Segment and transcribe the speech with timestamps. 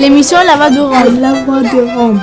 [0.00, 1.20] L'émission La Voix de Rome.
[1.20, 2.20] La Voix de Rome.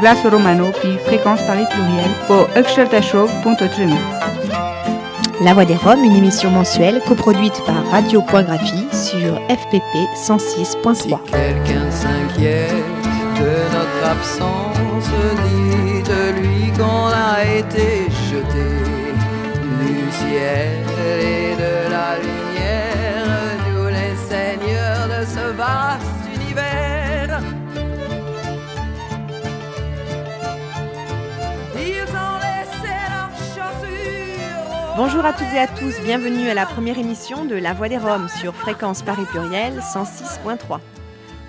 [0.00, 3.90] Glace Romano, puis fréquence Paris pluriel pour Uxeltachov.3.
[5.40, 10.94] La Voix des Roms, une émission mensuelle coproduite par Radio.graphie sur FPP 106.3.
[10.94, 12.70] Si quelqu'un s'inquiète
[13.40, 15.08] de notre absence,
[15.46, 18.08] dit de lui qu'on a été
[18.42, 23.26] du ciel et de la lumière,
[23.68, 27.40] nous les seigneurs de ce vaste univers.
[31.74, 34.96] Ils ont laissé leurs chaussures.
[34.96, 37.98] Bonjour à toutes et à tous, bienvenue à la première émission de La Voix des
[37.98, 40.78] Roms sur fréquence Paris pluriel 106.3.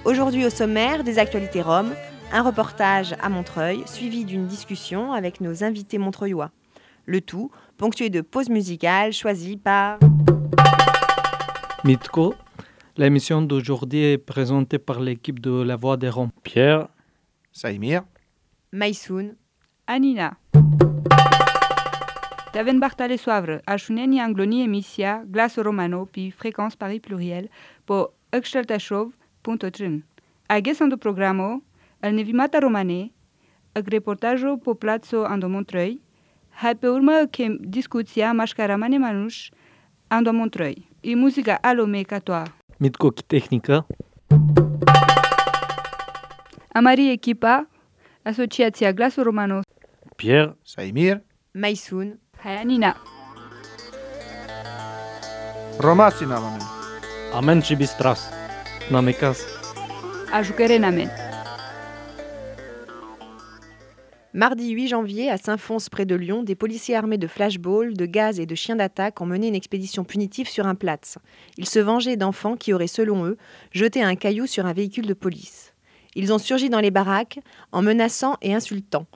[0.06, 1.94] Aujourd'hui au sommaire des actualités roms,
[2.32, 6.52] un reportage à Montreuil suivi d'une discussion avec nos invités montreuillois.
[7.06, 10.00] Le tout ponctué de pauses musicales choisies par
[11.84, 12.36] Mitko.
[12.98, 16.32] L'émission d'aujourd'hui est présentée par l'équipe de La Voix des Roms.
[16.44, 16.88] Pierre,
[17.52, 18.04] Saïmir,
[18.72, 19.36] Maïsoun,
[19.88, 20.38] Anina.
[22.54, 27.48] Daven Bartale Soavre, Ashuneni Angloni Emissia, Glace Romano, puis fréquence Paris pluriel
[27.86, 30.02] pour Uxeltachov.3.
[30.50, 31.62] Agesando programo,
[32.02, 33.12] el nevimata romane,
[33.76, 36.00] ag reportajo po placo ando Montreuil,
[36.62, 39.50] Hai pe urmă că discuția mașcara mane manuș
[40.08, 40.88] Ando Montreuil.
[41.02, 42.44] E muzica alomei ca toa.
[42.78, 43.88] Mitcochi tehnică.
[46.74, 47.68] Amari echipa,
[48.24, 49.64] Asociația Glasul Romanos.
[50.16, 51.22] Pierre, Saimir,
[51.52, 52.96] Maisun, Hayanina.
[55.78, 56.62] Romasina, mamen.
[57.34, 58.30] Amen și bistras.
[58.90, 59.40] Namecas.
[60.34, 61.10] Ajucăre namen.
[64.36, 68.40] Mardi 8 janvier, à Saint-Fons, près de Lyon, des policiers armés de flashballs, de gaz
[68.40, 71.18] et de chiens d'attaque ont mené une expédition punitive sur un Platz.
[71.58, 73.38] Ils se vengeaient d'enfants qui auraient, selon eux,
[73.72, 75.74] jeté un caillou sur un véhicule de police.
[76.14, 77.40] Ils ont surgi dans les baraques
[77.72, 79.08] en menaçant et insultant.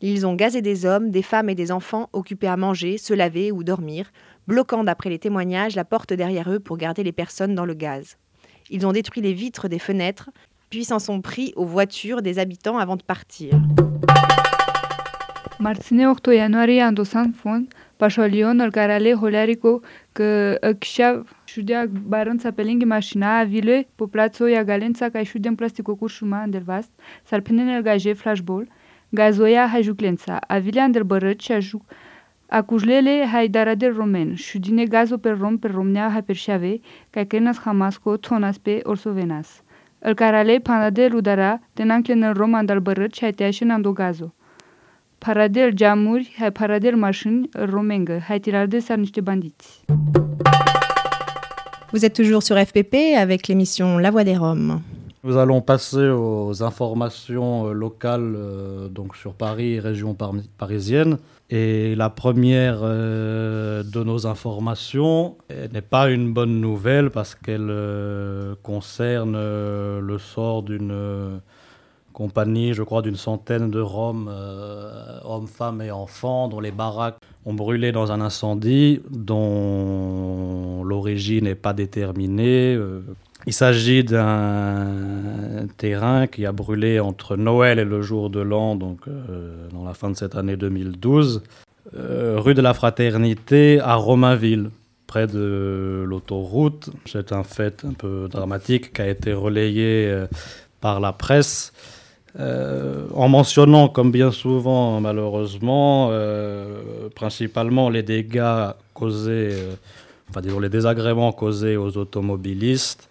[0.00, 3.52] Ils ont gazé des hommes, des femmes et des enfants occupés à manger, se laver
[3.52, 4.10] ou dormir,
[4.48, 8.16] bloquant, d'après les témoignages, la porte derrière eux pour garder les personnes dans le gaz.
[8.70, 10.30] Ils ont détruit les vitres des fenêtres,
[10.70, 13.52] puis s'en sont pris aux voitures des habitants avant de partir.
[15.62, 17.60] Մարտսինե օգտո յանուարի անդոսան ֆոն
[18.02, 19.72] Պաշոլիոն օրգարալե հոլարիկո
[20.18, 21.20] կըքշավ
[21.52, 26.90] շուդյակ բարոն ցապելինգի մաշինա ավիլե պոպլացո յագալենցա կայշուդեն պլաստիկո կուրշումա անդերվաստ
[27.32, 28.64] սարփենեն ըրգաժե ֆլաշբոլ
[29.22, 31.96] գազոյա հաժուկլենցա ավիլե անդերբրը չաժուկ
[32.62, 36.72] Ակուժլել է հայդարադեր ռոմեն, շուդին է գազո պեր ռոմ պեր ռոմնյա հապերշավե,
[37.16, 39.54] կայկերնաս խամասկո թոնաս պե օրսովենաս։
[40.10, 41.50] Ըրկարալե պանադել ուդարա,
[41.80, 44.28] տնանք են ռոմ անդալբրը չայտյաշեն անդոգազո։
[45.26, 49.84] Paradel geamuri, hai paradel mașini, romengă, hai tirarde sar niște bandiți.
[51.92, 54.80] Vous êtes toujours sur FPP avec l'émission La Voix des Roms.
[55.20, 61.18] Nous allons passer aux informations euh, locales euh, donc sur Paris et région par- parisienne.
[61.50, 65.36] Et la première euh, de nos informations
[65.72, 71.36] n'est pas une bonne nouvelle parce qu'elle euh, concerne euh, le sort d'une euh,
[72.12, 77.18] compagnie, je crois, d'une centaine de Roms, euh, hommes, femmes et enfants, dont les baraques
[77.44, 82.74] ont brûlé dans un incendie dont l'origine n'est pas déterminée.
[82.74, 83.00] Euh,
[83.46, 89.00] il s'agit d'un terrain qui a brûlé entre Noël et le jour de l'an, donc
[89.08, 91.42] euh, dans la fin de cette année 2012,
[91.96, 94.70] euh, rue de la Fraternité à Romainville,
[95.08, 96.90] près de l'autoroute.
[97.06, 100.24] C'est un fait un peu dramatique qui a été relayé
[100.80, 101.72] par la presse.
[102.40, 109.74] Euh, en mentionnant, comme bien souvent malheureusement, euh, principalement les dégâts causés, euh,
[110.30, 113.10] enfin disons les désagréments causés aux automobilistes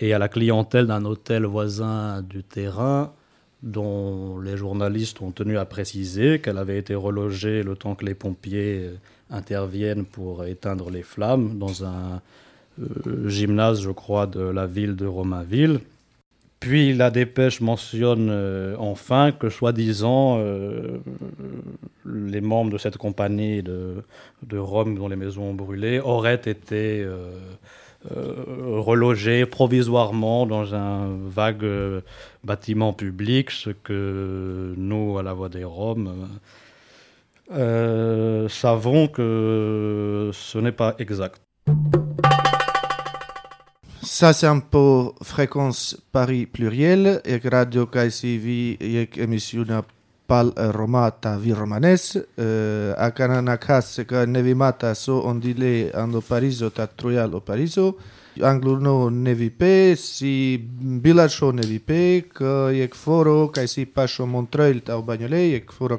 [0.00, 3.12] et à la clientèle d'un hôtel voisin du terrain,
[3.62, 8.14] dont les journalistes ont tenu à préciser qu'elle avait été relogée le temps que les
[8.14, 8.90] pompiers
[9.30, 12.20] interviennent pour éteindre les flammes dans un
[13.26, 15.80] gymnase, je crois, de la ville de Romainville.
[16.60, 20.98] Puis la dépêche mentionne euh, enfin que, soi-disant, euh,
[22.04, 24.02] les membres de cette compagnie de,
[24.42, 27.30] de Rome dont les maisons ont brûlé auraient été euh,
[28.10, 31.66] relogés provisoirement dans un vague
[32.42, 36.28] bâtiment public, ce que nous, à la Voix des Roms,
[38.48, 41.40] savons que ce n'est pas exact.
[44.10, 49.66] Ça, c'est un peu fréquence Paris pluriel, et Radio KCV, et émission
[50.26, 57.40] pal romata vi romanes uh, akananakas ka nevimata so ondile ando Pariso ta troial o
[57.40, 57.96] Pariso
[59.10, 62.28] nevipe si bilacho nevipe
[62.92, 63.50] foro
[64.26, 64.96] Montreuil ta
[65.72, 65.98] foro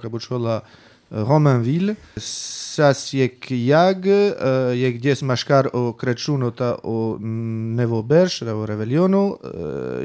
[1.11, 1.95] Romainville.
[2.17, 4.33] Sasiek Jag eh,
[4.73, 9.49] je gdje smaškar ok računota o Nevoberš, o mm, Revelionu, eh,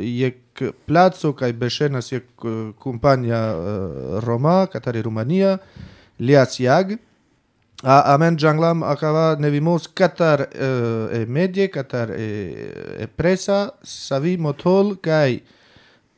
[0.00, 2.20] je k placu, kaj beše nas je
[2.78, 3.60] kumpanja eh,
[4.20, 5.58] Roma, kateri Rumanija,
[6.18, 6.96] Lias Jag.
[7.82, 10.40] A amen džanglam akava ne vimos katar
[11.12, 12.54] e medje, katar e,
[12.98, 15.38] e presa, savimo tol kaj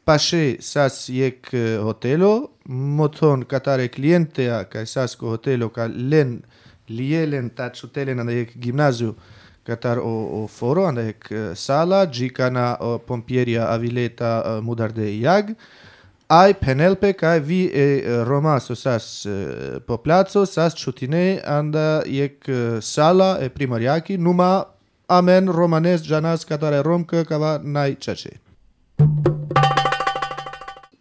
[0.04, 1.50] paše sas jek
[1.82, 6.42] hotelo, moton katare klientea kaj sas ko hotelo ka len
[6.88, 9.14] lielen ta chutelen anda jek gimnaziu
[9.66, 15.54] katar o, o foro anda jek sala jikana o pompieria avileta uh, mudarde jag
[16.28, 22.50] ai penelpe kaj vi e roma so sas uh, po placo sas chutine anda jek
[22.80, 24.64] sala e primariaki numa
[25.08, 28.38] amen romanes janas katare romke kava nai chache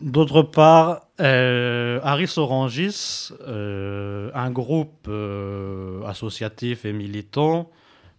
[0.05, 7.71] D'autre part, euh, Aris Orangis, euh, un groupe euh, associatif et militant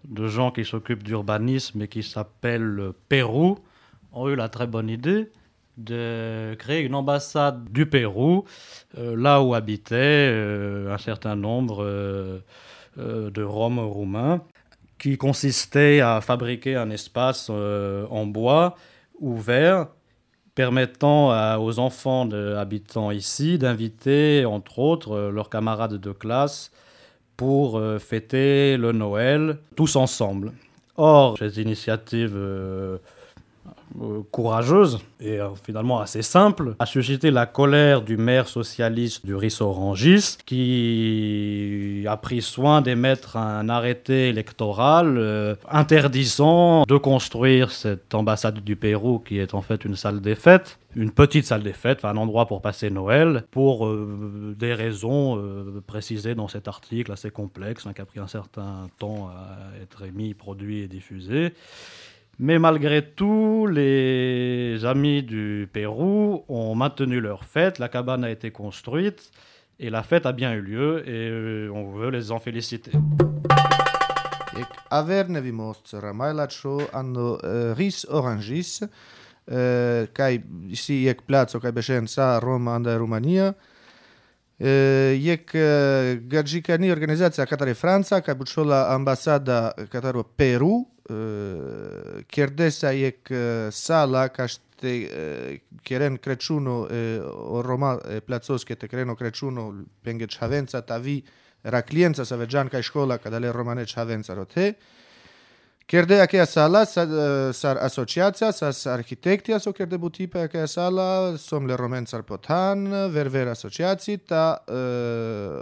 [0.04, 3.60] de gens qui s'occupent d'urbanisme et qui s'appelle Pérou,
[4.12, 5.30] ont eu la très bonne idée
[5.76, 8.46] de créer une ambassade du Pérou,
[8.96, 10.34] là où habitaient
[10.90, 11.84] un certain nombre
[12.96, 14.42] de Roms roumains,
[14.98, 18.74] qui consistait à fabriquer un espace en bois
[19.20, 19.88] ouvert
[20.56, 26.72] permettant aux enfants de, habitant ici d'inviter, entre autres, euh, leurs camarades de classe
[27.36, 30.52] pour euh, fêter le Noël tous ensemble.
[30.96, 32.96] Or, cette initiative euh,
[34.02, 39.34] euh, courageuse et euh, finalement assez simple a suscité la colère du maire socialiste du
[39.34, 48.62] Rissorangis qui a pris soin d'émettre un arrêté électoral euh, interdisant de construire cette ambassade
[48.62, 52.06] du Pérou qui est en fait une salle des fêtes une petite salle des fêtes,
[52.06, 53.86] un endroit pour passer Noël, pour
[54.56, 55.38] des raisons
[55.86, 60.06] précisées dans cet article assez complexe, hein, qui a pris un certain temps à être
[60.06, 61.52] émis, produit et diffusé.
[62.38, 68.50] Mais malgré tout, les amis du Pérou ont maintenu leur fête, la cabane a été
[68.50, 69.30] construite
[69.80, 72.90] et la fête a bien eu lieu et euh, on veut les en féliciter.
[74.54, 74.64] Uh,
[77.74, 78.80] ris orangis
[79.50, 80.06] uh,
[82.98, 83.54] Rumania
[84.60, 85.52] یک
[86.32, 90.84] گرژیکانی ارگانیزاتسیا کاتاری فرانسا کا بچولا امباسادا کاتارو پرو
[92.28, 93.32] کردسا یک
[93.72, 94.60] سالا کاشت
[95.84, 96.86] keren kreçuno
[97.32, 99.64] o Roma placos që të kreçuno kreçunu
[100.04, 101.22] pengë çhavenca ta vi
[101.64, 104.74] raklienca sa vexhan ka shkolla ka dale romane çhavenca rothe.
[105.86, 106.84] Κερδεύακε ασάλλα
[107.52, 112.78] σαρ ασοσιάζεια σαρ αρχιτεκτοίας ο κερδεμούτηι περακε ασάλλα σομλε ρομεν σαρ ποτάν
[113.12, 114.64] νερνερα σοσιαλίζει τα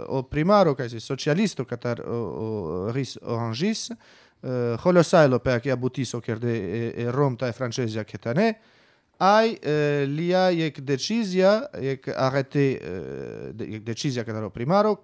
[0.07, 3.91] ο πριμάρο καίσι σοσιαλιστο κατ' αριστο αριστοχισ
[4.77, 6.59] χολοσάελο περακε αμπούτηι σοκερδε
[7.09, 8.57] ρομ τα ευρωπαζικά κετανέ
[9.17, 9.57] άι
[10.05, 12.81] λιά η εκ δεχίζεια η εκ αρέτη
[13.57, 14.99] η εκ δεχίζεια κατ' αρο πριμά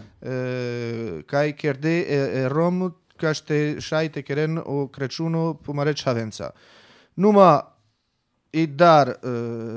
[0.00, 2.90] Ă, kaj kerde e, e romë
[3.20, 6.52] kështë të shajtë e o kreçunu pëmëre qavenca.
[7.16, 7.50] Numa
[8.52, 9.30] i dar ă,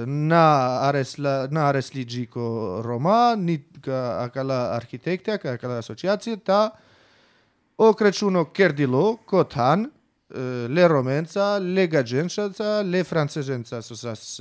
[0.05, 6.71] na aresla na aresli gjiko Roma, ni ka akala arkitekte, ka akala asociacije, ta
[7.75, 9.91] o kreçuno kerdilo, kotan,
[10.31, 14.39] ă, le romenca, le gađenšaca, le franceženca su sas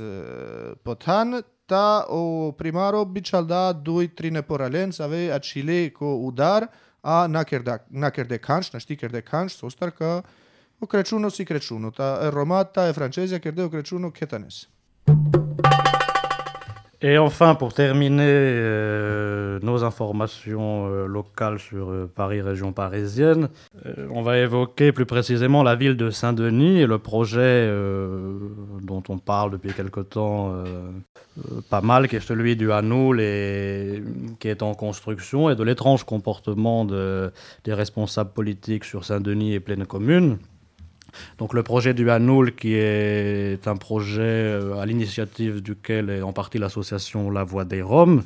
[0.82, 6.68] potan, ta o primaro biçalda duj trine poralen save a Chile ko udar
[7.02, 10.10] a na kerda na kerde kansh na shti kerde kansh sostar ka
[10.80, 14.66] o kreçuno si kreçuno ta e romata e francezja kerde o kreçuno ketanes
[17.04, 23.48] Et enfin, pour terminer euh, nos informations euh, locales sur euh, Paris, région parisienne,
[24.10, 27.68] on va évoquer plus précisément la ville de Saint-Denis et le projet
[28.82, 30.54] dont on parle depuis quelque temps
[31.68, 34.02] pas mal, qui est celui du Hanoul et
[34.38, 37.32] qui est en construction, et de l'étrange comportement de,
[37.64, 40.38] des responsables politiques sur Saint-Denis et pleine commune.
[41.38, 46.32] Donc le projet du Hanoul, qui est un projet euh, à l'initiative duquel est en
[46.32, 48.22] partie l'association La Voix des Roms,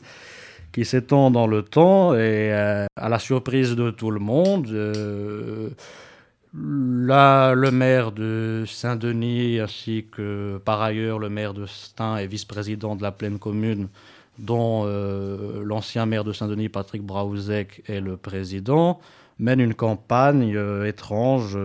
[0.73, 5.71] qui s'étend dans le temps et euh, à la surprise de tout le monde, euh,
[6.53, 13.03] le maire de Saint-Denis, ainsi que par ailleurs le maire de Stein et vice-président de
[13.03, 13.89] la pleine commune,
[14.39, 14.85] dont
[15.65, 19.01] l'ancien maire de Saint-Denis, Patrick Brauzek, est le président,
[19.39, 21.59] mènent une campagne étrange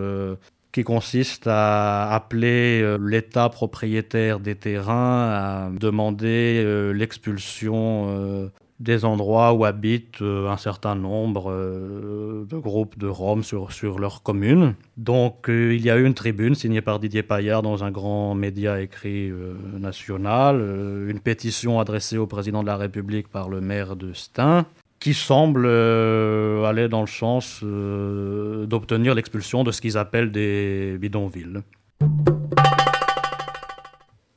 [0.71, 8.49] qui consiste à appeler l'État propriétaire des terrains à demander l'expulsion
[8.81, 13.99] des endroits où habitent euh, un certain nombre euh, de groupes de Roms sur, sur
[13.99, 14.73] leur commune.
[14.97, 18.33] Donc euh, il y a eu une tribune signée par Didier Paillard dans un grand
[18.33, 19.31] média écrit
[19.77, 20.59] national,
[21.07, 24.65] une pétition adressée au président de la République par le maire de Stein,
[25.01, 31.63] qui semble aller dans le sens d'obtenir l'expulsion de ce qu'ils appellent des bidonvilles.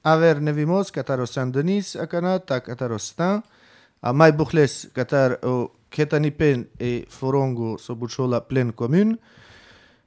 [0.03, 0.91] Aver nevimos
[1.27, 2.69] Saint-Denis, akana tak
[2.99, 3.43] Stein,
[4.03, 9.17] a mai buchles catar o ketani pen e forongo so buchola plen commune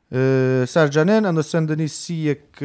[0.10, 2.62] Sarjanen Sargjanen andosendeni si jek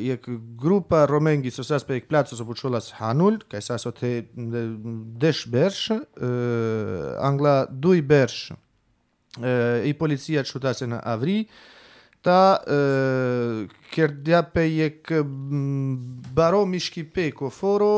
[0.00, 4.22] jek grupa romengi sosas pe jek placu so puçolas hanul, ka sa sot he
[5.20, 5.90] desh bersh,
[7.20, 8.54] angla duj bersh.
[9.84, 11.42] I policia çutase në avri,
[12.24, 12.56] ta
[13.92, 15.12] kërdja pe jek
[16.40, 17.92] baro mishki pe koforo,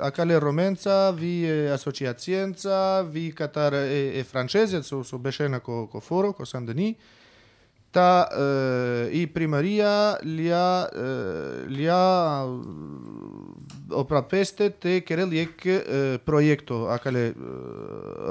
[0.00, 1.44] akale romenca, vi
[1.76, 6.94] asociacienca, vi katar e, e francezet, so, so beshena ko, koforo, ko sandeni,
[7.96, 8.44] ta e,
[9.16, 11.06] i primaria lja e,
[11.72, 12.02] lja
[13.96, 15.64] oprapeste te kerelijek
[16.28, 16.84] projekto.
[16.92, 17.34] Akale e,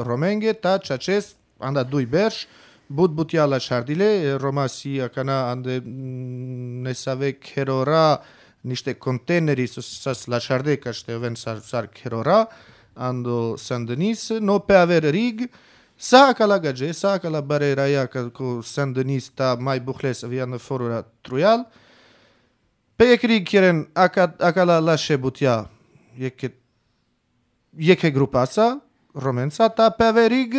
[0.05, 2.45] romenge ta çaçes anda duj bersh
[2.89, 8.23] but butjala çardile romasi akana ande mm, nesave kerora
[8.63, 12.47] nishte konteneri sas la çarde kaşte ven sar sar kerora
[12.95, 15.49] ando sandenis no pe aver rig
[15.95, 20.23] sa ca la gage, sa ca la barera ia ca cu Saint-Denis ta mai buhles
[20.23, 21.67] avia na forura truial.
[22.95, 25.69] Pe ek rig kieren aca aca la la shebutia,
[26.17, 26.59] e che
[27.77, 28.79] e che grupa sa,
[29.17, 30.53] Romența ta pe averig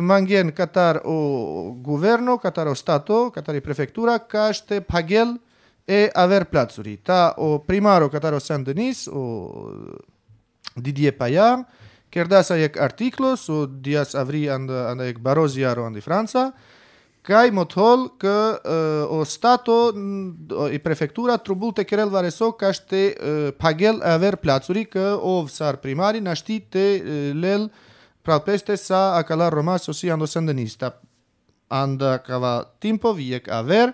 [0.00, 5.40] mangien catar o governo, catar o stato, catar i prefectura, caște pagel
[5.84, 6.96] e aver plațuri.
[6.96, 9.70] Ta o primaro catar o Saint-Denis, o
[10.74, 11.66] Didier Payard,
[12.10, 16.50] Kerdasa jek artiklo su dias avri anda and jek barozi jaro andi Franca,
[17.22, 19.92] kaj mot hol kë uh, o stato
[20.72, 25.50] i prefektura trubul të kerel vareso ka shte uh, pagel e ver placuri kë ov
[25.52, 27.68] sar primari na shti të uh, lel
[28.44, 30.92] peste sa akala Roma sosi ando sandinista.
[31.70, 33.92] Anda kava timpov jek aver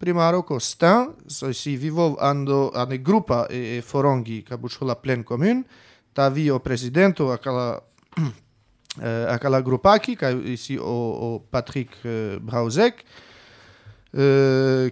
[0.00, 5.64] primaro Kostan, so si vivov ando ane grupa e, e forongi ka buçhola plen komun,
[6.12, 7.82] Tavio presidento, aquela
[9.28, 10.84] aquela grupa aqui, que é ici o,
[11.34, 13.04] o Patrick uh, Brauzek,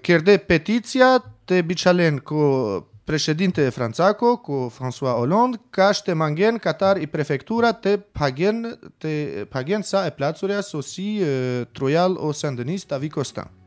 [0.03, 6.59] quer uh, de petiția te bicalen cu președinte Franțaco, cu François Hollande, ca te mangen
[6.59, 12.85] Qatar și prefectura te pagen, te pagen sa e plațurea sosi uh, troial o Saint-Denis
[12.85, 13.58] Tavi Costan.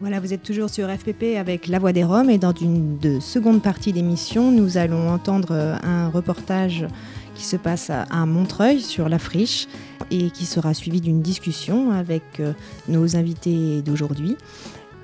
[0.00, 3.18] Voilà, vous êtes toujours sur FPP avec La Voix des Roms et dans une de
[3.18, 6.86] seconde partie d'émission, nous allons entendre euh, un reportage
[7.34, 9.66] qui se passe à Montreuil sur la friche
[10.10, 12.52] et qui sera suivi d'une discussion avec euh,
[12.88, 14.36] nos invités d'aujourd'hui.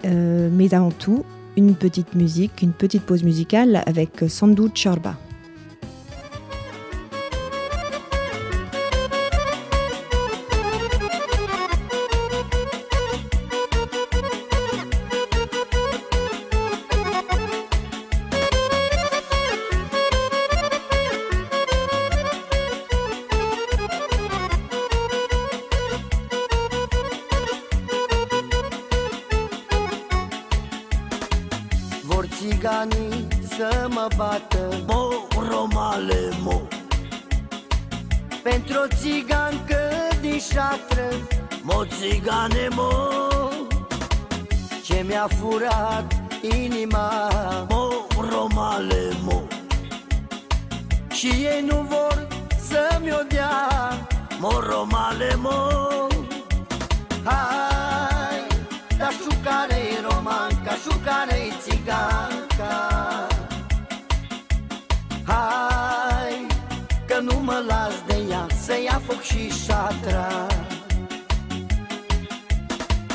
[0.05, 1.25] Euh, mais avant tout,
[1.57, 5.17] une petite musique, une petite pause musicale avec Sandu Chorba.
[39.03, 39.81] țigancă
[40.21, 41.09] din șatră
[41.63, 42.91] Mo țigane, mo
[44.85, 46.15] Ce mi-a furat
[46.65, 47.29] inima
[47.69, 47.89] Mo
[48.31, 49.43] romale, mo
[51.11, 52.27] Și ei nu vor
[52.69, 53.69] să-mi o dea
[54.39, 55.59] Mo romale, mo
[57.25, 58.47] Hai,
[58.99, 62.77] dar șucare-i romanca Șucare-i țiganca.
[65.27, 66.47] Hai,
[67.07, 68.12] că nu mă las de
[68.65, 70.47] să ia foc și șatra.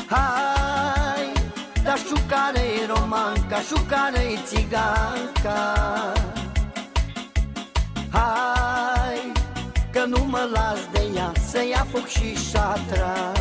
[0.06, 1.32] Hai,
[1.82, 5.74] dar șucare-i romanca, șucare-i țiganca.
[8.10, 9.32] Hai,
[9.92, 13.32] că nu mă las de ea să ia foc și șatra.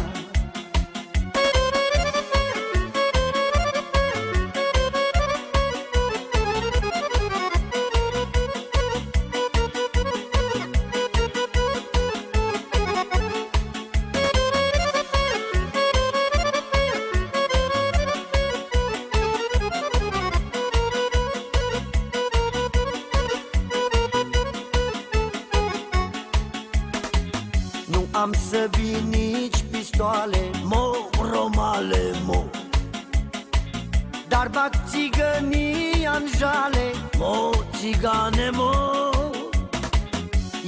[34.38, 36.91] Dar bag țigănia în jale.
[37.17, 38.72] Mo, țigane, mo.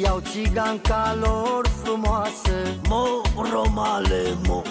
[0.01, 2.55] Iau țiganca lor frumoasă.
[2.88, 3.21] Mo,
[3.51, 4.61] romale, mo.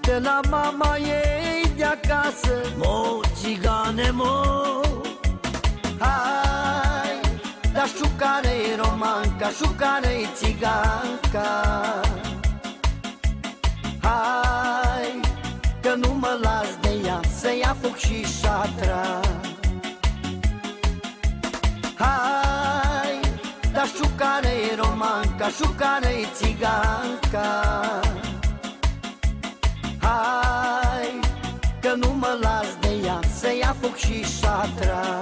[0.00, 2.54] De la mama ei de acasă.
[2.76, 4.42] Mo, țigane, mo.
[5.98, 7.20] Hai,
[7.72, 11.50] da șucare romanca Șucare țiganca.
[14.02, 15.17] Hai,
[15.80, 19.20] că nu mă las de ea Să ia foc și șatra.
[21.94, 23.20] Hai,
[23.72, 27.62] da șucare romanca Șucare țiganca.
[30.00, 31.20] Hai,
[31.80, 35.18] că nu mă las de ea Să ia foc și șatra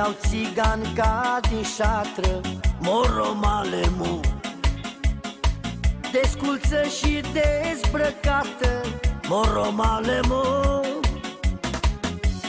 [0.00, 2.40] Să-mi iau țiganca din șatră.
[2.78, 4.20] Moromale mu
[6.12, 8.80] Desculță și dezbrăcată.
[9.28, 10.42] Moromale mu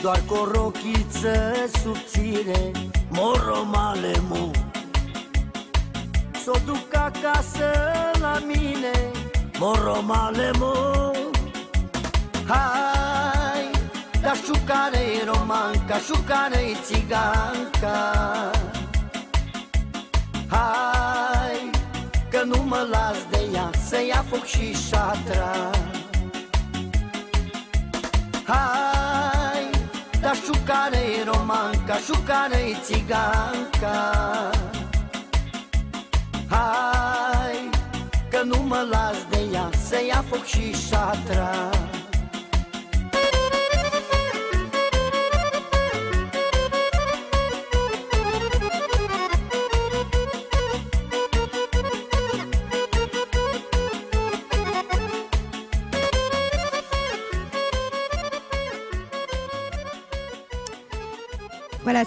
[0.01, 1.53] Doar cu o rochiță
[1.83, 2.71] subțire.
[3.09, 4.51] Moromale mu
[6.43, 7.71] S-o duc acasă
[8.19, 9.11] la mine.
[9.59, 10.73] Moromale mu
[12.47, 13.00] Hai,
[14.31, 18.11] da șucare romanca, șucare țiganca.
[20.47, 21.69] Hai,
[22.29, 25.69] că nu mă las de ea, să ia foc și șatra.
[28.45, 29.69] Hai,
[30.21, 34.49] da șucare romanca, șucare țiganca.
[36.49, 37.69] Hai,
[38.29, 41.69] că nu mă las de ea, să ia foc și șatra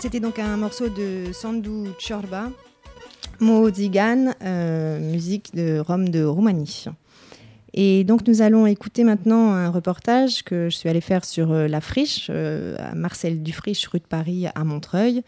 [0.00, 2.50] C'était donc un morceau de Sandu Chorba,
[3.38, 6.87] Mo Zigan, euh, musique de Rome de Roumanie.
[7.74, 11.68] Et donc nous allons écouter maintenant un reportage que je suis allée faire sur euh,
[11.68, 15.22] la friche, euh, Marcel Dufriche, rue de Paris, à Montreuil,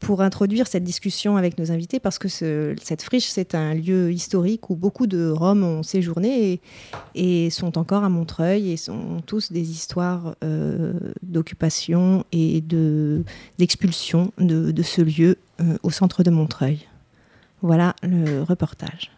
[0.00, 4.10] pour introduire cette discussion avec nos invités, parce que ce- cette friche, c'est un lieu
[4.10, 6.60] historique où beaucoup de Roms ont séjourné
[7.14, 13.22] et, sont encore à Montreuil et sont tous des histoires euh, d'occupation et de-
[13.58, 16.86] d'expulsion de, de ce lieu euh, au centre de Montreuil.
[17.62, 19.10] Voilà le reportage.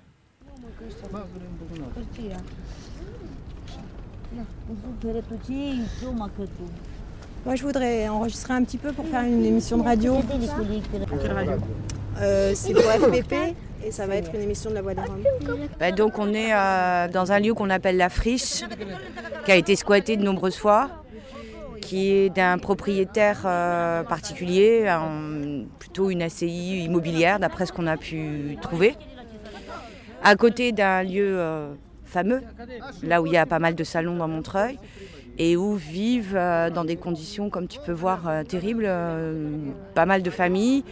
[7.44, 10.16] Moi, je voudrais enregistrer un petit peu pour faire une émission de radio.
[12.20, 13.34] Euh, c'est pour FPP
[13.84, 15.22] et ça va être une émission de la Voix des Roms.
[15.80, 18.62] Bah, donc on est euh, dans un lieu qu'on appelle la friche,
[19.44, 20.88] qui a été squatté de nombreuses fois,
[21.80, 27.96] qui est d'un propriétaire euh, particulier, un- plutôt une ACI immobilière d'après ce qu'on a
[27.96, 28.94] pu trouver,
[30.22, 31.72] à côté d'un lieu euh,
[32.04, 32.42] fameux,
[33.02, 34.78] là où il y a pas mal de salons dans Montreuil,
[35.38, 39.48] et où vivent euh, dans des conditions, comme tu peux voir, euh, terribles, euh,
[39.94, 40.84] pas mal de familles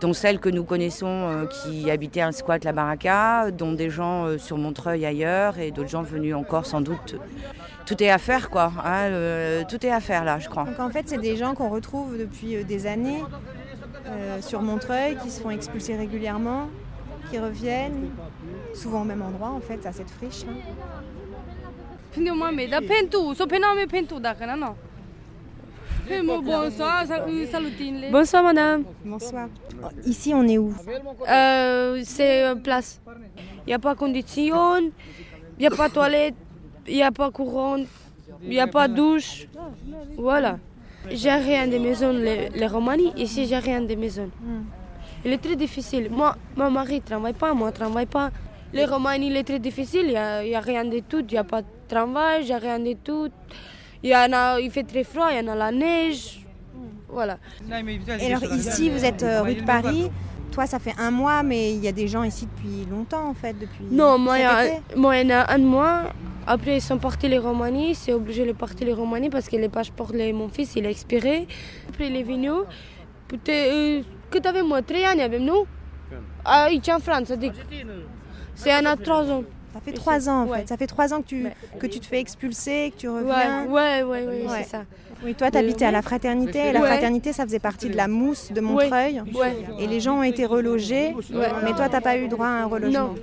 [0.00, 4.56] dont celles que nous connaissons qui habitaient un squat la Baraka, dont des gens sur
[4.56, 7.16] Montreuil ailleurs et d'autres gens venus encore sans doute.
[7.84, 10.64] Tout est à faire quoi, hein, tout est à faire là je crois.
[10.64, 13.22] Donc en fait, c'est des gens qu'on retrouve depuis des années
[14.40, 16.68] sur Montreuil, qui se font expulser régulièrement,
[17.30, 18.08] qui reviennent,
[18.72, 20.46] souvent au même endroit en fait, à cette friche.
[23.34, 24.76] Să pename pentru dacă na nu.
[26.08, 26.42] Pentru
[28.10, 28.86] bonsoir, madame.
[29.06, 29.48] Bonsoir.
[30.04, 30.74] Ici, on est où?
[31.28, 33.00] Euh, c'est euh, place.
[33.66, 34.78] Il n'y a pas condition,
[35.56, 36.34] il n'y a pas toilette,
[36.86, 37.76] il n'y a pas courant,
[38.42, 39.46] il n'y a pas douche.
[40.16, 40.58] Voilà.
[41.10, 44.30] J'ai rien de maison, les, les Romanies, ici j'ai rien de maison.
[45.24, 46.08] Il est très difficile.
[46.10, 48.30] Moi, mon mari ne travaille pas, moi je ne travaille pas.
[48.72, 51.24] Les Romanies, il est très difficile, il n'y a, il y a rien de tout,
[51.28, 53.30] il n'y a pas de travail, il n'y a rien de tout.
[54.02, 56.46] Il, y en a, il fait très froid, il y en a la neige.
[57.08, 57.38] Voilà.
[58.20, 60.10] Et alors ici, vous êtes euh, rue de Paris.
[60.52, 63.34] Toi, ça fait un mois, mais il y a des gens ici depuis longtemps en
[63.34, 64.64] fait, depuis Non, moi, il y a,
[64.96, 66.02] moi, il en a un mois.
[66.46, 67.94] Après, ils sont partis les Roumanie.
[67.94, 70.90] C'est obligé de partir les Roumanie parce que le passeport de mon fils, il est
[70.90, 71.46] expiré.
[71.88, 72.50] Après, il est venu.
[73.28, 74.80] Peut-être, euh, cât avem, mă?
[74.80, 75.66] Trei ani avem, nu?
[76.42, 77.54] Aici, în Franța, adică.
[78.62, 79.44] C'est un an, trois ans.
[79.74, 80.58] Ça fait trois ans en Ouais.
[80.58, 80.68] fait.
[80.72, 81.54] Ça fait trois ans que tu, Ouais.
[81.80, 83.66] que tu te fais expulser, que tu reviens.
[83.76, 84.56] ouais, ouais, ouais, Ouais.
[84.56, 84.82] c'est ça.
[85.24, 86.58] Oui, toi, tu habitais à la Fraternité.
[86.68, 86.88] Et la Ouais.
[86.92, 89.16] Fraternité, ça faisait partie de la mousse de Montreuil.
[89.40, 89.54] Ouais.
[89.80, 91.14] Et les gens ont été relogés.
[91.64, 93.08] Mais toi, tu n'as pas eu droit à un relogement.
[93.12, 93.14] Non.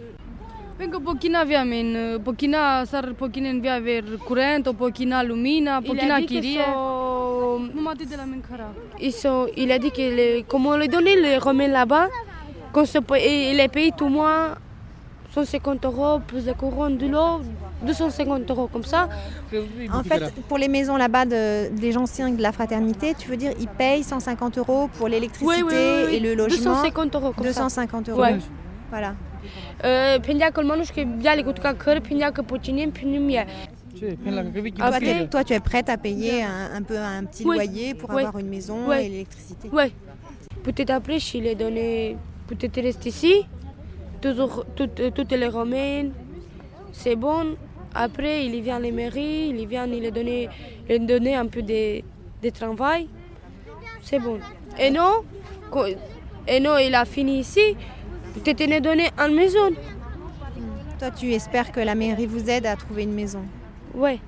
[0.77, 5.79] Pentru că pochina aveam în pochina sar pochina în via aver curent, o pochina lumina,
[5.81, 6.59] Il pochina a dit qu'ils chirie.
[6.63, 8.69] sont- Numai atât de la mâncarea.
[8.99, 12.07] Ils sont, il a dit que les, comment on les donnait les remèdes là-bas,
[12.73, 14.55] qu'on se paye- et il est payé tout mois
[15.33, 17.41] 150 euros plus de couronne de l'eau,
[17.83, 19.09] 250 euros comme ça.
[19.93, 23.51] En fait, pour les maisons là-bas de, des anciens de la Fraternité, tu veux dire,
[23.59, 26.15] ils payent 150 euros pour l'électricité Oui, oui, oui, oui.
[26.15, 26.71] et le logement.
[26.81, 27.61] 250 euros comme ça.
[27.63, 28.21] 250 euros.
[28.21, 28.37] Ouais.
[28.89, 29.15] Voilà.
[29.83, 30.17] Euh,
[32.47, 33.45] pocinim, pinim e.
[34.75, 37.55] Toi, toi, tu es prête à payer un, un peu un petit Oui.
[37.55, 38.21] loyer pour Oui.
[38.23, 38.97] avoir une maison Oui.
[38.97, 39.69] et l'électricité.
[39.69, 39.91] Ouais.
[40.63, 43.45] Peut-être après, je l'ai donné, peut-être rester ici,
[44.21, 46.11] toujours, tout, euh, toutes les romaines,
[46.91, 47.55] c'est bon.
[47.93, 50.49] Après, il vient à la mairie, il vient, il a donné,
[50.89, 52.01] il a donné un peu de,
[52.43, 53.07] de travail,
[54.01, 54.39] c'est bon.
[54.79, 55.23] Et non,
[56.47, 57.75] et non, il a fini ici,
[58.45, 59.69] il a donné une maison.
[60.99, 63.43] Toi, tu espères que la mairie vous aide à trouver une maison.
[63.93, 64.19] Ouais,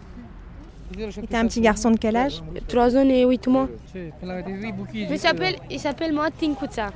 [0.97, 2.41] Et t'es un petit garçon de quel âge?
[2.67, 3.69] 3 ans et 8 mois.
[4.93, 6.91] Il s'appelle, il s'appelle Martin Kutsa.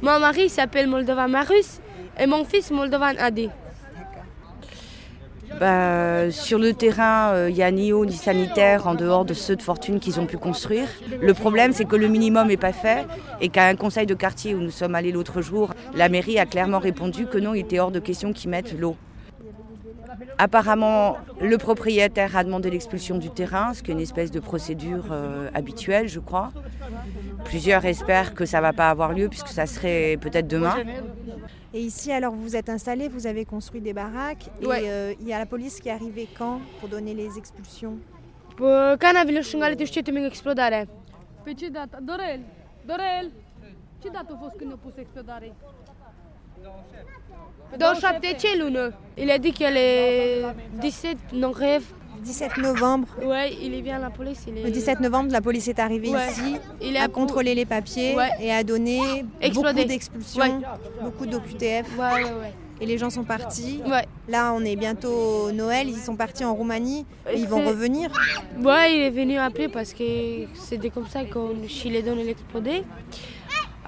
[0.00, 1.80] Mon mari il s'appelle Moldovan Marus
[2.18, 3.48] et mon fils Moldovan Adi.
[5.60, 9.34] Bah, sur le terrain, euh, il n'y a ni eau ni sanitaire en dehors de
[9.34, 10.88] ceux de fortune qu'ils ont pu construire.
[11.20, 13.06] Le problème, c'est que le minimum n'est pas fait
[13.40, 16.46] et qu'à un conseil de quartier où nous sommes allés l'autre jour, la mairie a
[16.46, 18.96] clairement répondu que non, il était hors de question qu'ils mettent l'eau.
[20.40, 25.06] Apparemment, le propriétaire a demandé l'expulsion du terrain, ce qui est une espèce de procédure
[25.10, 26.52] euh, habituelle, je crois.
[27.44, 30.76] Plusieurs espèrent que ça ne va pas avoir lieu puisque ça serait peut-être demain.
[31.74, 34.48] Et ici, alors, vous vous êtes installés, vous avez construit des baraques.
[34.62, 34.84] Ouais.
[34.84, 37.98] Et euh, il y a la police qui est arrivée quand pour donner les expulsions?
[38.56, 40.88] Bă, Cana vine și ngale, tu știi tu explodare.
[41.42, 41.98] Pe ce dată?
[42.02, 42.40] Dorel!
[42.86, 43.30] Dorel!
[44.02, 45.52] Ce dată a fost când ne-a pus explodare?
[47.76, 48.94] 27 ce lună?
[49.14, 50.44] Il a dit qu'elle est
[50.80, 51.84] 17 non rêve.
[52.18, 53.08] 17 novembre.
[53.22, 54.62] Ouais, il vient à la police, il est...
[54.64, 56.28] Le 17 novembre, la police est arrivée Ouais.
[56.30, 58.28] ici, Il est a à- contrôlé les papiers Ouais.
[58.40, 58.98] et a donné
[59.40, 59.72] Explodé.
[59.80, 61.02] beaucoup d'expulsions, Ouais.
[61.02, 61.86] beaucoup d'OQTF.
[61.98, 62.52] Ouais, ouais, ouais.
[62.80, 63.80] Et les gens sont partis.
[63.86, 64.06] Ouais.
[64.28, 67.04] Là, on est bientôt Noël, ils sont partis en Roumanie.
[67.28, 68.08] Et ils vont revenir.
[68.62, 70.04] Ouais, il est venu après parce que
[70.54, 72.84] c'était comme ça qu'on Chili donne l'explodé.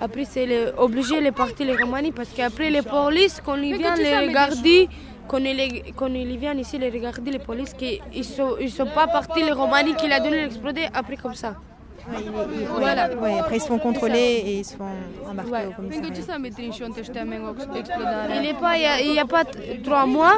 [0.03, 3.99] Après, c'est le- obligé de partir les Roumanie parce qu'après, les polices, quand ils viennent
[3.99, 4.89] les regarder,
[5.31, 8.71] quand ils, les- quand ils viennent ici les regarder, les polices, qu'ils ne sont, ils
[8.79, 11.55] sont pas partis les Roumanie qui l'a donné l'explodé après comme ça.
[12.79, 13.03] Voilà.
[13.23, 14.85] Ouais, après, ils se font contrôler et ils se font
[15.31, 15.67] embarquer Ouais.
[15.69, 16.09] au commissariat.
[18.35, 19.45] Il n'y a, pas- il y a- pas
[19.85, 20.35] trois mois.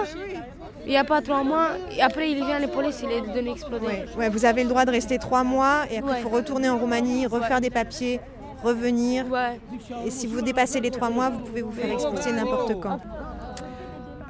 [0.85, 1.69] Il n'y a pas trois mois.
[1.97, 3.87] Et après, il vient les polices, il est donné exploder.
[3.87, 6.21] Ouais, ouais, vous avez le droit de rester trois mois et après, il Ouais.
[6.23, 8.19] faut retourner en Roumanie, refaire des papiers,
[8.65, 9.25] revenir.
[9.31, 9.61] Ouais.
[10.07, 12.99] Et si vous dépassez les trois mois, vous pouvez vous faire expulser n'importe quand.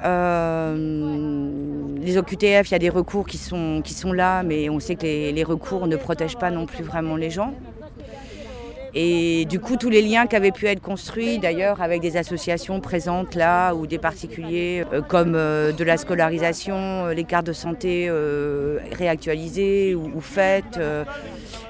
[0.03, 3.81] Euh, les OQTF, il y a des recours qui sont,
[4.13, 7.53] là, mais on sait que les, recours ne protègent pas non plus vraiment les gens.
[8.95, 12.79] Et du coup, tous les liens qui avaient pu être construits, d'ailleurs, avec des associations
[12.79, 18.11] présentes là, ou des particuliers, euh, comme euh, de la scolarisation, les cartes de santé
[18.91, 20.79] réactualisées ou, faites,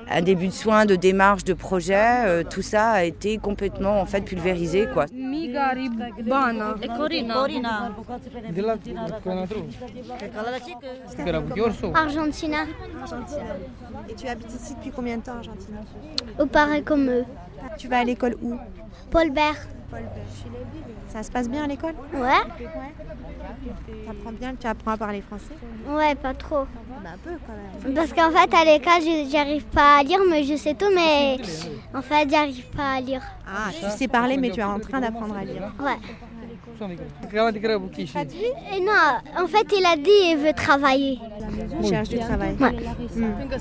[0.10, 4.06] un début de soins, de démarches, de projets, euh, tout ça a été complètement en
[4.06, 4.88] fait pulvérisé.
[4.94, 5.06] Quoi.
[5.12, 6.76] Migari Bana.
[6.98, 7.34] Corina.
[7.34, 7.92] Corina.
[11.96, 12.66] Argentina.
[14.10, 15.76] Et tu habites ici depuis combien de temps, Argentine
[16.40, 17.26] Ou pareil comme eux.
[17.78, 18.58] Tu vas à l'école où?
[19.10, 19.68] Paul Bert.
[21.14, 22.44] Ça se passe bien à l'école Ouais.
[23.64, 25.54] Tu apprends bien, tu apprends à parler français
[25.88, 26.66] Ouais, pas trop.
[27.04, 27.54] Bah, un peu quand
[27.86, 27.94] même.
[27.94, 31.38] Parce qu'en fait, à l'école, j'arrive pas à lire, mais je sais tout, mais
[31.94, 33.22] en fait, j'arrive pas à lire.
[33.48, 35.72] Ah, tu sais parler, mais tu es en train d'apprendre à lire.
[35.80, 36.00] Ouais.
[36.82, 41.20] Et non, en fait, il a dit qu'il veut travailler.
[41.80, 42.56] Il cherche du travail.
[42.60, 42.76] Ouais.
[43.40, 43.58] Încă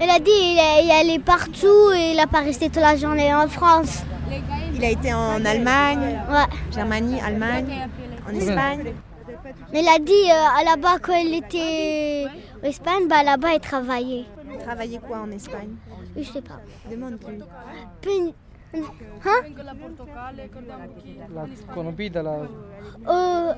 [0.00, 2.82] Il a dit qu'il est, il est allé partout et il n'a pas resté toute
[2.82, 4.02] la journée en France.
[4.74, 6.46] Il a été en Allemagne, Ouais.
[6.72, 7.88] Germanie, Allemagne,
[8.28, 8.94] en Espagne.
[9.72, 12.26] Mais il a dit euh, là-bas, quand il était
[12.62, 14.24] en Espagne, bah, là-bas, il travaillait.
[14.64, 15.74] Travailler quoi en Espagne?
[16.16, 16.60] Je sais pas.
[16.90, 17.42] Demande-lui.
[18.74, 19.40] Hein?
[21.34, 21.46] La.
[22.14, 22.32] La la...
[23.08, 23.52] euh,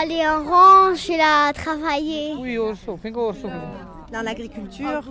[0.00, 2.34] aller en ranch et à travailler.
[2.38, 2.98] Oui, orso.
[4.12, 5.02] Dans l'agriculture.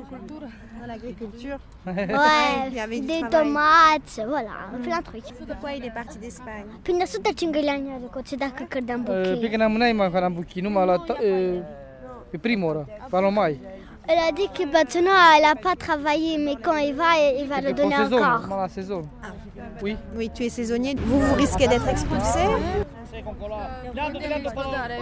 [0.82, 1.60] Dans l'agriculture.
[1.86, 2.08] Ouais,
[2.70, 3.30] Il y avait du des travail.
[3.54, 5.30] tomates, voilà, plein de trucs.
[5.48, 9.38] Pourquoi il est parti d'Espagne Până să tăcem găleania de coțe dacă cărdeam buchii.
[9.40, 10.96] Pică n-am n-ai mai care am buchii, numai la...
[12.30, 13.60] Pe prima oră, Palomai.
[14.08, 17.60] Elle a dit que maintenant elle a pas travaillé, mais quand il va, il va
[17.68, 18.42] le donner Pe sezon, encore.
[18.48, 19.04] numai la sezon.
[19.84, 19.94] Oui.
[20.18, 20.94] Oui, tu es saisonnier.
[21.10, 22.44] Vous, vous risquez d'être expulsé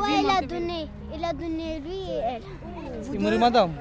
[0.02, 0.80] Ouais, il a donné.
[1.16, 2.46] Il a donné lui et elle.
[3.14, 3.72] Il mă madame.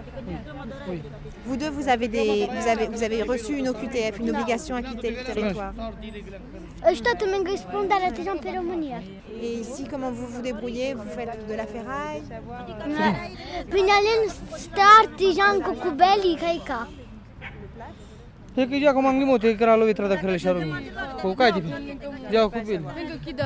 [0.89, 1.03] Oui.
[1.49, 4.83] Vous deux, vous avez, des, vous, avez, vous avez reçu une OQTF, une obligation à
[4.83, 5.73] quitter le territoire.
[8.39, 8.99] Pe România.
[9.43, 10.93] Et ici, comment vous vous débrouillez?
[10.93, 12.23] Vous faites de la ferraille?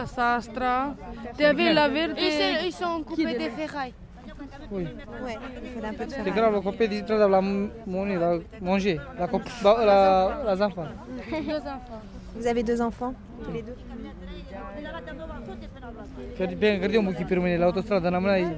[0.06, 0.94] Sastra,
[1.38, 2.16] te la verde...
[2.18, 3.94] Ils sont coupés des ferrailles.
[4.70, 4.84] Oui.
[5.24, 6.32] Ouais, vous faites un peu de ferraille.
[6.32, 10.54] grave la copie de trada la moni, la manger, la cop la la.
[10.54, 10.88] Deux enfants.
[12.34, 13.12] Vous avez deux enfants,
[13.44, 13.76] tous les deux
[16.58, 18.56] bine că un buchi pe România la autostradă, n-am mai.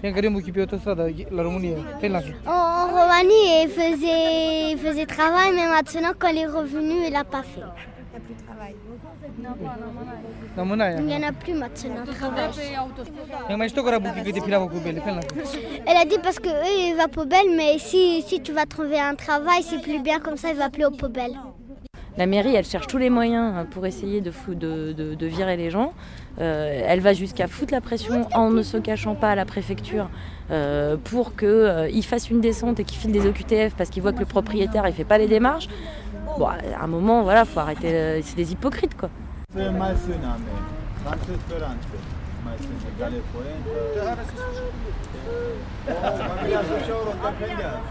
[0.00, 2.18] Pe autostradă la România, pe la.
[2.18, 7.12] En, en Roumanie, il faisait, il faisait travail, mais maintenant, quand il est revenu, il
[7.12, 7.60] n'a pas fait.
[7.60, 8.74] Il n'y a plus de travail.
[10.98, 12.50] Il n'y en a plus maintenant, travail.
[13.50, 15.18] Eu mai știu că era buchi că te pirava cu bele, pe la.
[15.88, 18.98] Elle a dit parce que eux, il va poubelle, mais si, si tu vas trouver
[19.10, 21.36] un travail, c'est plus bien comme ça, il va plus aux poubelles.
[22.16, 25.56] La mairie, elle cherche tous les moyens pour essayer de, fou- de, de- de virer
[25.56, 25.92] les gens.
[26.40, 30.06] Euh, elle va jusqu'à foutre la pression en ne se cachant pas à la préfecture
[30.50, 34.18] euh, pour qu'ils fassent une descente et qu'ils filent des OQTF parce qu'ils voient que
[34.26, 35.68] le propriétaire ne fait pas les démarches.
[36.38, 37.88] Bon, à un moment, voilà, faut arrêter.
[37.92, 39.08] euh, C'est des hypocrites, quoi.
[39.54, 40.48] Mai speranțe.
[42.44, 42.80] Mai sunt.
[47.22, 47.82] Familia.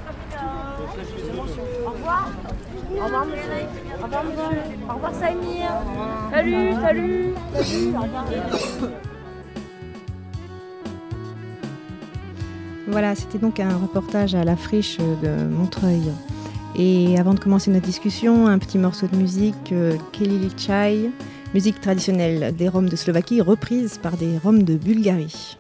[1.85, 2.27] Au revoir.
[2.91, 3.25] Au revoir.
[3.99, 4.23] Au revoir.
[4.87, 5.71] Au revoir, Samir.
[6.31, 7.33] Salut, salut.
[7.53, 8.25] Salut, au revoir.
[12.87, 16.11] Voilà, c'était donc un reportage à la friche de Montreuil.
[16.75, 21.11] Et avant de commencer notre discussion, un petit morceau de musique, euh, Kelly Chai,
[21.53, 25.57] musique traditionnelle des Roms de Slovaquie, reprise par des Roms de Bulgarie.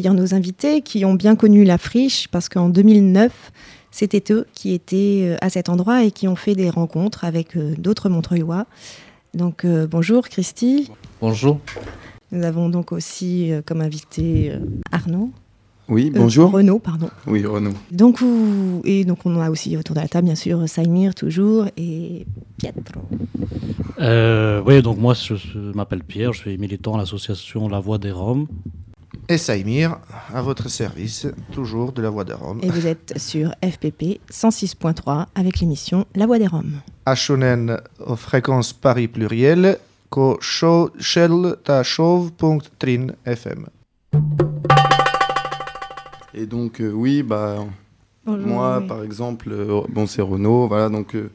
[0.00, 3.52] Accueillir nos invités qui ont bien connu la friche parce qu'en 2009,
[3.90, 7.54] c'était eux qui étaient euh, à cet endroit et qui ont fait des rencontres avec
[7.56, 8.66] euh, d'autres Montreuilois.
[9.34, 10.90] Donc euh, bonjour Christy.
[11.20, 11.60] Bonjour.
[12.32, 14.58] Nous avons donc aussi euh, comme invité euh,
[14.90, 15.30] Arnaud.
[15.88, 16.50] Oui, Euh, bonjour.
[16.52, 17.10] Renaud, pardon.
[17.26, 17.72] Oui, Renaud.
[17.90, 21.66] Donc, vous- et donc on a aussi autour de la table, bien sûr, Saïmir toujours
[21.76, 22.26] et
[22.58, 23.00] Pietro.
[23.98, 27.98] Euh, oui, donc moi, je, je m'appelle Pierre, je suis militant à l'association La Voix
[27.98, 28.46] des Roms.
[29.30, 29.96] Et Saïmir,
[30.34, 32.58] à votre service, toujours de la Voix des Roms.
[32.64, 36.80] Et vous êtes sur FPP 106.3 avec l'émission La Voix des Roms.
[37.06, 40.40] Ashonen aux fréquences Paris pluriel, ko
[43.24, 43.66] FM.
[46.34, 47.58] Et donc, euh, oui, bah,
[48.26, 48.88] Bonjour, moi, oui.
[48.88, 51.30] par exemple, euh, bon, c'est Renaud, voilà, donc, euh,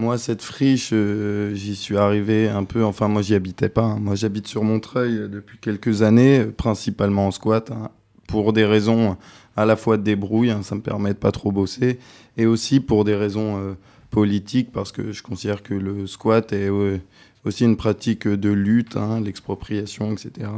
[0.00, 3.98] moi, cette friche, euh, j'y suis arrivé un peu, enfin, moi, j'y habitais pas, hein.
[4.00, 7.90] moi, j'habite sur Montreuil euh, depuis quelques années, euh, principalement en squat, hein,
[8.26, 9.18] pour des raisons
[9.56, 11.98] à la fois de débrouille, hein, ça me permet de pas trop bosser,
[12.38, 13.76] et aussi pour des raisons
[14.10, 16.70] politiques, parce que je considère que le squat est
[17.44, 20.48] aussi une pratique de lutte, l'expropriation, etc.,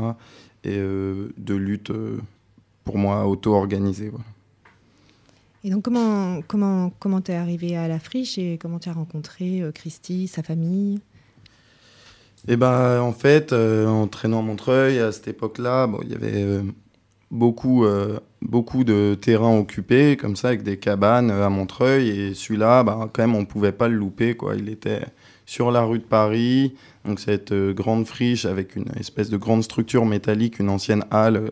[0.64, 1.90] et de lutte,
[2.84, 4.12] pour moi, auto-organisée.
[5.64, 9.60] Et donc, comment comment comment t'es arrivé à la friche et comment tu as rencontré
[9.60, 11.00] euh, Christy, sa famille?
[12.48, 16.42] Et ben en fait, euh, en traînant Montreuil à cette époque-là, bon, il y avait
[16.42, 16.62] euh,
[17.30, 22.08] beaucoup, euh, beaucoup de terrains occupés, comme ça, avec des cabanes à Montreuil.
[22.08, 24.34] Et celui-là, bah, quand même, on pouvait pas le louper.
[24.34, 24.56] Quoi.
[24.56, 25.02] Il était
[25.46, 30.06] sur la rue de Paris, donc cette grande friche avec une espèce de grande structure
[30.06, 31.50] métallique, une ancienne halle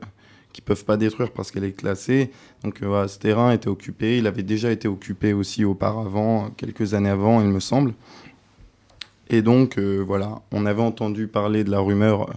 [0.53, 2.31] qu'ils peuvent pas détruire parce qu'elle est classée.
[2.65, 4.19] Donc euh, voilà, ce terrain était occupé.
[4.19, 7.95] Il avait déjà été occupé aussi auparavant, euh, quelques années avant, il me semble.
[9.33, 12.33] Et donc, euh, voilà, on avait entendu parler de la rumeur euh,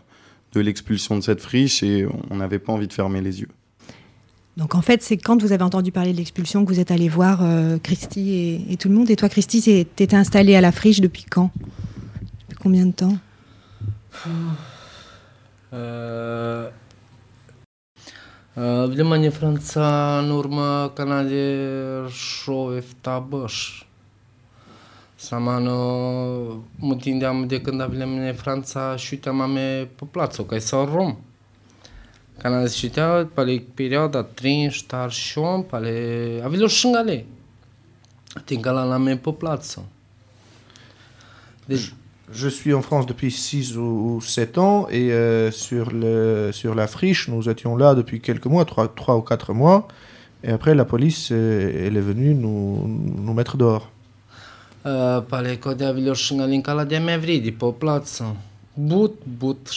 [0.54, 3.50] de l'expulsion de cette friche et on n'avait pas envie de fermer les yeux.
[4.58, 7.10] Donc, en fait, c'est quand vous avez entendu parler de l'expulsion que vous êtes allé
[7.10, 9.10] voir euh, Christy et, et tout le monde.
[9.10, 11.50] Et toi, Christy, t'étais installée à la friche depuis quand?
[12.48, 13.18] Depuis combien de temps?
[15.74, 16.70] Uh,
[18.56, 21.58] Внимание, Франța, în urmă, Canade,
[22.10, 23.86] show, eftabăș.
[25.16, 25.78] Samano,
[26.76, 31.18] mă tindeam de când aveam în Franța și uiteam ame pe plață, că sau rom.
[32.38, 37.26] Canada și uiteau, pale perioada 30, tar și om, pale, avilor șângale.
[38.46, 39.86] Tingala la me pe plață.
[42.36, 47.48] Je suis en France depuis 6 ou 7 ans et euh, sur, la friche, nous
[47.48, 49.88] étions là depuis quelques mois, 3, ou 4 mois.
[50.44, 53.92] Et après, la police euh, elle est venue nous, nous mettre dehors.
[54.84, 55.22] De
[57.00, 58.36] mevridi pe plață.
[58.76, 59.70] But, but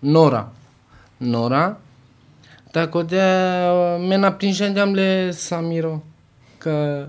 [0.00, 0.52] Nora.
[1.20, 1.78] Nora.
[2.74, 6.02] Dacă Tako da me naprinjam le samiro
[6.58, 7.06] că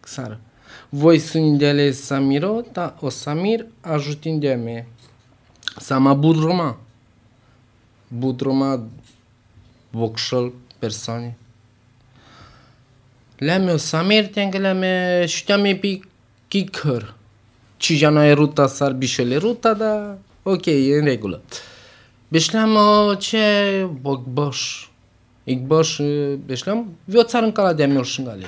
[0.00, 0.40] sară.
[0.88, 4.86] Voi sunt de samiro, ta o samir ajutin de me.
[5.76, 6.78] Sama budroma.
[8.08, 8.80] Budroma
[9.90, 11.36] vokșăl persoane.
[13.36, 16.00] Le-am eu samir, te le-am eu, știam e pe
[16.48, 17.14] kicker.
[17.76, 21.42] Ci ja e ruta sar bișele ruta, dar ok, e în regulă.
[21.44, 21.62] Deci,
[22.28, 22.76] Beșleam
[23.18, 24.88] ce bogboș.
[27.82, 28.44] Amel shingale.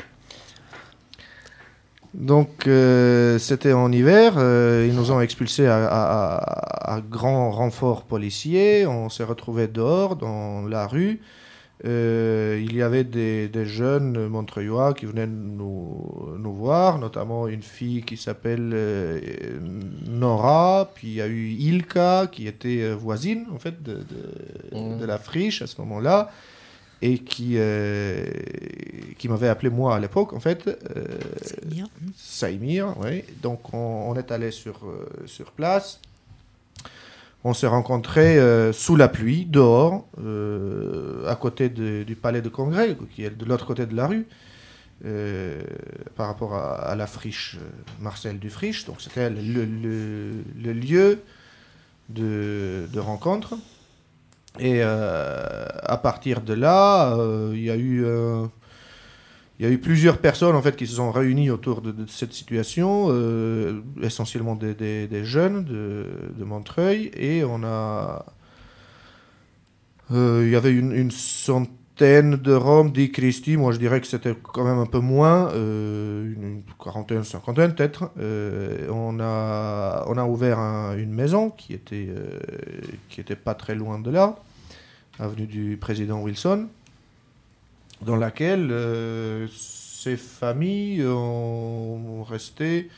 [2.14, 4.34] Donc, euh, c'était en hiver.
[4.38, 8.86] euh, ils nous ont expulsés à, à- à- à grand renfort policier.
[8.86, 11.20] On s'est retrouvés dehors, dans la rue.
[11.84, 16.01] Euh, il y avait des, des jeunes montreuillois qui venaient nous,
[16.38, 18.72] nous voir, notamment une fille qui s'appelle
[20.09, 23.97] Nora, puis il y a eu Ilka qui était voisine en fait de,
[24.72, 26.30] de- de la friche à ce moment-là
[27.03, 28.24] et qui, euh,
[29.18, 30.66] qui m'avait appelé moi à l'époque en fait.
[30.66, 31.05] euh,
[32.16, 33.22] Saïmir, oui.
[33.42, 33.76] Donc on,
[34.11, 36.01] on est allé sur, euh, sur place.
[37.44, 38.40] On s'est rencontrés
[38.72, 40.05] sous la pluie, dehors,
[41.28, 44.26] à côté de- du palais de congrès, qui est de l'autre côté de la rue,
[46.16, 47.59] par rapport à, à la friche
[48.01, 48.84] Marcel Dufriche.
[48.86, 51.20] Donc c'était le, le- le lieu
[52.09, 53.55] de, de rencontre.
[54.59, 58.46] Et euh, à partir de là, euh, il y a eu euh,
[59.59, 62.34] il y a eu plusieurs personnes en fait qui se sont réunies autour de, cette
[62.34, 63.09] situation,
[64.02, 68.26] essentiellement des, jeunes de, Montreuil, et on a
[70.11, 73.57] il y avait une, centaine de Roms, dit Christie.
[73.57, 78.11] Moi, je dirais que c'était quand même un peu moins, une quarantaine, cinquantaine peut-être.
[78.90, 82.11] On, a, ouvert un- une maison qui était,
[83.09, 84.36] qui était pas très loin de là,
[85.18, 86.68] avenue du président Wilson,
[88.02, 92.90] dans laquelle euh, ces familles ont resté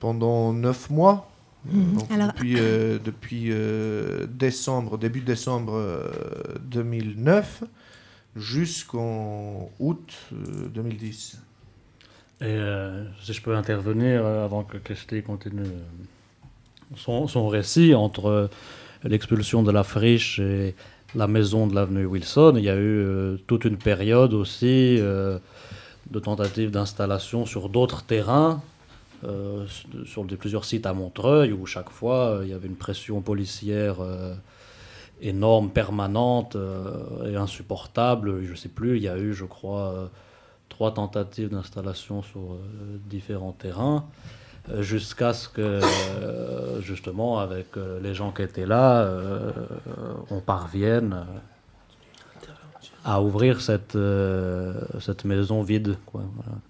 [0.00, 1.30] pendant neuf mois.
[1.66, 1.94] Mhm.
[1.96, 6.08] Donc, Alors- depuis euh, depuis euh, décembre, début décembre euh,
[6.62, 7.64] 2009
[8.36, 11.40] jusqu'en août euh, 2010.
[12.40, 17.94] Et euh, si je peux intervenir euh, avant que Christy continue euh, son, son récit
[17.94, 18.48] entre euh,
[19.04, 20.74] l'expulsion de la friche et
[21.14, 25.38] la maison de l'avenue Wilson, il y a eu euh, toute une période aussi euh,
[26.10, 28.62] de tentatives d'installation sur d'autres terrains,
[29.24, 29.66] euh,
[30.04, 33.96] sur plusieurs sites à Montreuil, où chaque fois il y avait une pression policière
[35.22, 36.56] énorme, permanente
[37.26, 38.44] et insupportable.
[38.44, 40.10] Je ne sais plus, il y a eu, je crois,
[40.68, 42.58] trois tentatives d'installation sur
[43.08, 44.04] différents terrains,
[44.80, 49.52] jusqu'à ce que, euh, justement, avec euh, les gens qui étaient là, euh,
[50.30, 51.24] on parvienne
[53.04, 53.96] à ouvrir cette,
[55.00, 56.22] cette maison vide, quoi,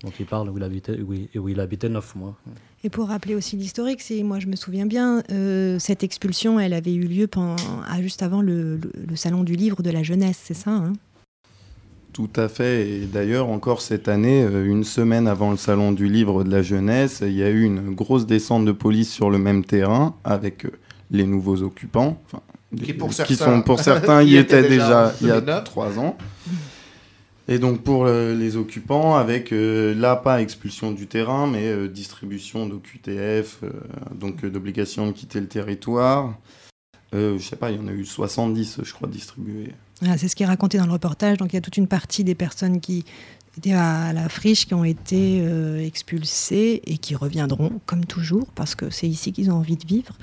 [0.02, 2.36] dont il parle, où il habitait, où il, habitait neuf mois.
[2.84, 5.22] Et pour rappeler aussi l'historique, c'est moi je me souviens bien,
[5.78, 7.56] cette expulsion, elle avait eu lieu pendant,
[8.02, 8.78] juste avant le
[9.14, 10.92] salon du livre de la jeunesse, c'est ça hein?
[12.16, 12.88] Tout à fait.
[12.88, 16.62] Et d'ailleurs, encore cette année, euh, une semaine avant le salon du livre de la
[16.62, 20.64] jeunesse, il y a eu une grosse descente de police sur le même terrain avec
[20.64, 20.70] euh,
[21.10, 22.18] les nouveaux occupants.
[22.24, 22.40] enfin,
[22.82, 25.64] Qui pour qui certains- sont pour certains y étaient déjà il y a 2009.
[25.64, 26.16] trois ans.
[27.48, 31.86] Et donc pour euh, les occupants, avec euh, là pas expulsion du terrain, mais euh,
[31.86, 33.70] distribution d'OQTF, euh,
[34.14, 36.34] donc d'obligation de quitter le territoire.
[37.12, 39.72] Je sais pas, il y en a eu 70, je crois, distribués.
[40.00, 41.38] Voilà, C'est ce qui est raconté dans le reportage.
[41.38, 43.04] Donc il y a toute une partie des personnes qui
[43.56, 48.74] étaient à la friche qui ont été euh, expulsées et qui reviendront, comme toujours, parce
[48.74, 50.14] que c'est ici qu'ils ont envie de vivre.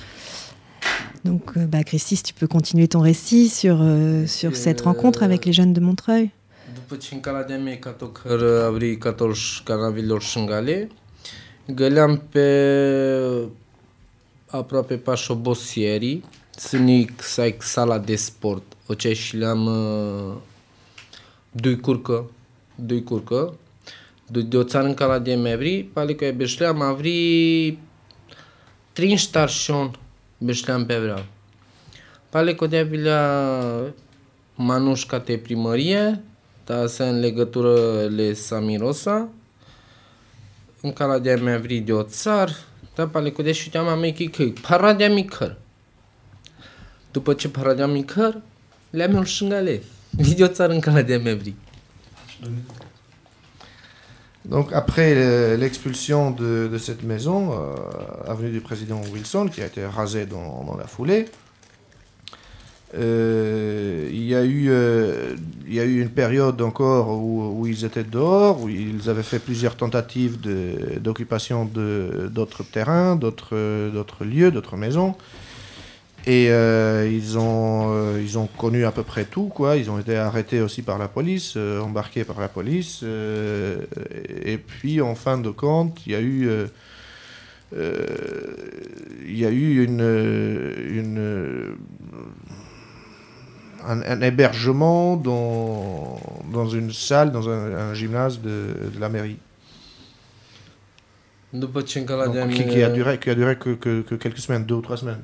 [1.23, 5.23] Donc, euh, bah, Christy, si tu peux continuer ton récit sur, euh, sur cette rencontre
[5.23, 6.29] avec les jeunes de Montreuil.
[6.73, 10.89] După ce în Calademie Catocăr avri catolș canavilor șângale,
[11.67, 13.47] găleam pe
[14.47, 16.23] aproape pașobosierii,
[16.57, 20.35] sânic saic sala de sport, o ce și le-am uh,
[21.51, 22.31] dui curcă,
[22.75, 23.53] dui curcă,
[24.27, 27.77] dui de o țară în Calademie avri, pali că e beșleam avri
[28.91, 29.99] trin ștarșon
[30.37, 31.25] beșleam pe vreau.
[32.29, 33.53] Pale că de vilea
[34.55, 36.23] Manușca de primărie,
[36.63, 39.29] ta să în legătură le Samirosa,
[40.81, 42.55] în cala de mea vri de o țar,
[42.95, 45.57] da pale cu deși te-am amechii că paradea micăr.
[47.11, 48.41] După ce paradea micăr,
[48.93, 49.81] le-am eu șângale.
[50.17, 51.53] În mea vri.
[54.49, 55.13] Donc après
[55.57, 60.85] l'expulsion de, cette maison, euh, avenue du président Wilson, qui a été rasée dans, la
[60.85, 61.25] foulée,
[62.95, 65.35] euh, il, y a eu, euh,
[65.65, 69.29] il y a eu une période encore où, où ils étaient dehors, où ils avaient
[69.33, 70.37] fait plusieurs tentatives
[71.05, 71.65] d'occupation
[72.35, 75.15] d'autres terrains, d'autres lieux, d'autres maisons.
[76.25, 79.75] Et euh, ils, ont, euh, ils ont connu à peu près tout, quoi.
[79.75, 83.03] Ils ont été arrêtés aussi par la police, euh, embarqués par la police.
[83.03, 86.49] et puis, en fin de compte, il y a eu,
[87.73, 91.75] il y a eu une, une,
[93.85, 96.19] un, un hébergement dans,
[96.51, 99.37] dans une salle, dans un, un gymnase de, de la mairie.
[102.25, 104.81] Donc, qui, qui a duré, qui a duré que, que- que quelques semaines, deux ou
[104.81, 105.21] trois semaines.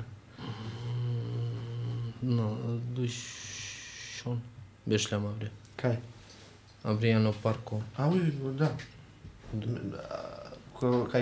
[2.94, 4.38] Dușon.
[4.82, 5.22] Beșleam?
[6.82, 7.82] Avriano Parco.
[7.96, 8.70] Ah oui, da.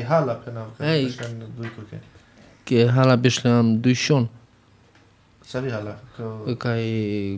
[0.07, 0.35] Hala
[1.75, 2.03] curche.
[2.65, 4.29] Că hala beșleam dușon.
[5.41, 5.99] Savi hala,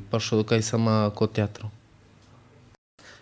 [0.08, 1.70] pașo, ca e sama teatru.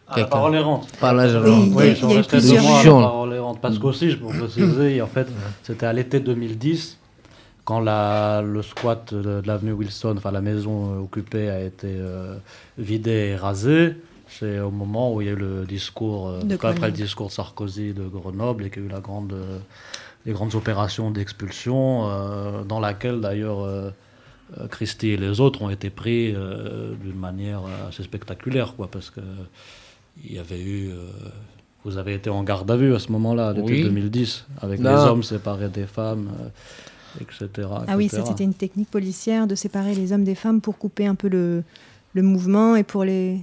[0.05, 0.87] Ah, la parole errante.
[0.99, 3.01] Parole Oui, oui, on restait deux mois à la Dușon.
[3.01, 3.61] parole errante.
[3.61, 5.29] Parce qu'aussi, je peux préciser, en fait,
[5.63, 6.98] c'était à l'été 2010,
[7.69, 11.89] quand la, le squat de, de l'avenue Wilson, enfin la maison euh, occupée a été
[11.91, 12.37] euh,
[12.79, 13.87] vidée et rasée.
[14.37, 17.29] C'est au moment où il y a eu le discours, euh, De après le discours
[17.29, 19.59] de Sarkozy de Grenoble et qu'il y a eu la grande, euh,
[20.25, 23.61] les grandes opérations d'expulsion, euh, dans laquelle d'ailleurs
[24.71, 29.21] Christie et les autres ont été pris euh, d'une manière assez spectaculaire, quoi, parce que
[30.25, 30.89] il y avait eu.
[30.89, 30.95] euh,
[31.85, 33.83] vous avez été en garde à vue à ce moment-là, Oui.
[33.83, 34.91] 2010, avec Non.
[34.91, 36.29] les hommes séparés des femmes,
[37.21, 37.69] euh, etc.
[37.87, 41.15] Ah oui, c'était une technique policière de séparer les hommes des femmes pour couper un
[41.15, 41.63] peu le,
[42.15, 43.41] le mouvement et pour les.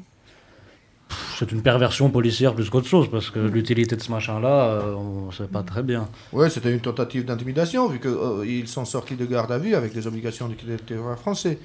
[1.38, 5.28] c'est une perversion policière plus qu'autre chose, parce que l'utilité de ce machin-là, euh, on
[5.28, 6.08] ne sait pas très bien.
[6.34, 10.08] Ouais, c'était une tentative d'intimidation, vu qu'ils sont sortis de garde à vue avec les
[10.08, 11.60] obligations du territoire français.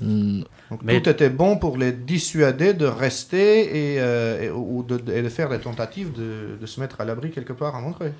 [0.00, 0.42] Hmm.
[0.70, 4.96] Donc Mais- tout était bon pour les dissuader de rester et, euh, et- ou de,
[5.10, 8.12] et de faire des tentatives de, de se mettre à l'abri quelque part à Montreuil.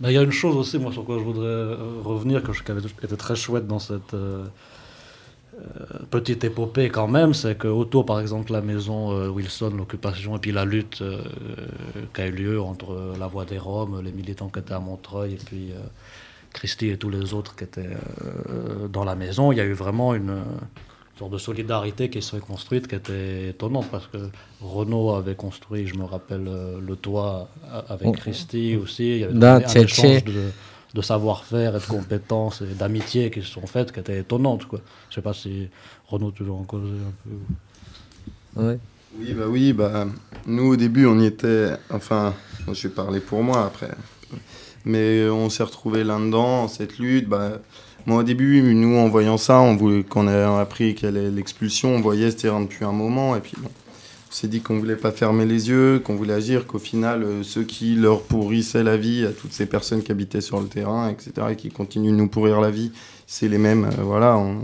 [0.00, 2.52] Ben, Il y a une chose aussi, moi, sur quoi je voudrais euh, revenir, que
[2.52, 4.44] je, qui avait été très chouette dans cette euh,
[6.10, 10.38] petite épopée quand même, c'est que autour, par exemple, la maison euh, Wilson, l'occupation, et
[10.40, 11.22] puis la lutte euh,
[12.12, 15.34] qui a eu lieu entre la Voix des Roms, les militants qui étaient à Montreuil,
[15.34, 15.76] et puis euh,
[16.52, 19.72] Christie et tous les autres qui étaient euh, dans la maison, il y a eu
[19.74, 20.42] vraiment une,
[21.18, 24.18] sorte de solidarité qui s'est construite, qui était étonnante, parce que
[24.60, 27.48] Renault avait construit, je me rappelle, euh, le toit
[27.88, 28.12] avec Oh.
[28.12, 30.50] Christie aussi, il y avait un échange de,
[30.94, 34.66] de savoir-faire et de compétences et d'amitié qui se sont faites, qui étaient étonnantes.
[34.66, 34.80] Quoi.
[35.10, 35.68] Je sais pas si
[36.08, 37.14] Renaud, tu veux en causer un
[38.56, 38.78] peu.
[39.16, 40.06] Oui, bah oui, bah,
[40.46, 42.34] nous au début on y était, enfin,
[42.66, 43.90] moi, je vais parler pour moi après,
[44.84, 47.28] mais on s'est retrouvés là-dedans, cette lutte.
[47.28, 47.60] Bah,
[48.06, 51.94] moi au début, nous en voyant ça, on voulait, qu'on a appris quelle est l'expulsion,
[51.94, 54.96] on voyait ce terrain depuis un moment, et puis bon, on s'est dit qu'on voulait
[54.96, 58.96] pas fermer les yeux, qu'on voulait agir, qu'au final, euh, ceux qui leur pourrissaient la
[58.96, 62.16] vie à toutes ces personnes qui habitaient sur le terrain, etc., et qui continuent de
[62.16, 62.90] nous pourrir la vie,
[63.26, 64.58] c'est les mêmes, euh, voilà, on-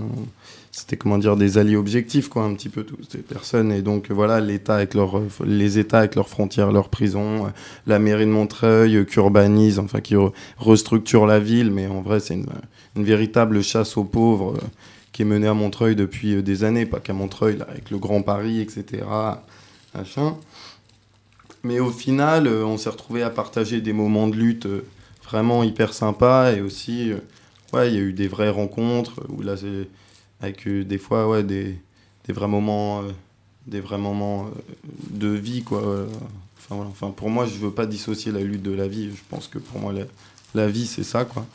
[0.73, 3.73] c'était comment dire des alliés objectifs quoi un petit peu toutes ces personnes.
[3.73, 7.53] Et donc voilà l'État avec leurs les États avec leurs frontières leurs prisons
[7.87, 11.73] la mairie de Montreuil euh, qui urbanise enfin qui re- restructure la ville.
[11.73, 12.47] Mais en vrai c'est une,
[12.97, 14.67] véritable chasse aux pauvres euh,
[15.13, 16.87] qui est menée à Montreuil depuis euh, des années.
[16.87, 19.03] Pas qu'à Montreuil avec le Grand Paris etc
[19.95, 20.37] machin.
[21.65, 24.69] Mais au final on s'est retrouvé à partager des moments de lutte
[25.25, 26.53] vraiment hyper sympas.
[26.53, 27.13] Et aussi
[27.73, 29.89] ouais il y a eu des vraies rencontres où là c'est
[30.41, 31.77] avec des fois ouais des,
[32.27, 33.11] des vrais moments euh,
[33.67, 34.51] des vrais moments euh,
[35.11, 36.07] de vie quoi euh.
[36.59, 36.91] enfin, voilà.
[36.91, 39.59] enfin pour moi je veux pas dissocier la lutte de la vie je pense que
[39.59, 40.05] pour moi la,
[40.55, 41.47] la vie c'est ça quoi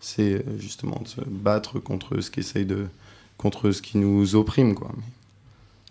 [0.00, 2.86] c'est justement de se battre contre ce qui essaye de
[3.38, 4.90] contre ce qui nous opprime quoi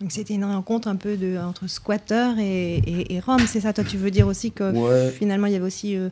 [0.00, 3.72] Donc c'était une rencontre un peu de, entre squatteurs et, et, et Rome, c'est ça?
[3.72, 5.10] Toi, tu veux dire aussi que Ouais.
[5.12, 6.08] finalement, il y avait aussi euh,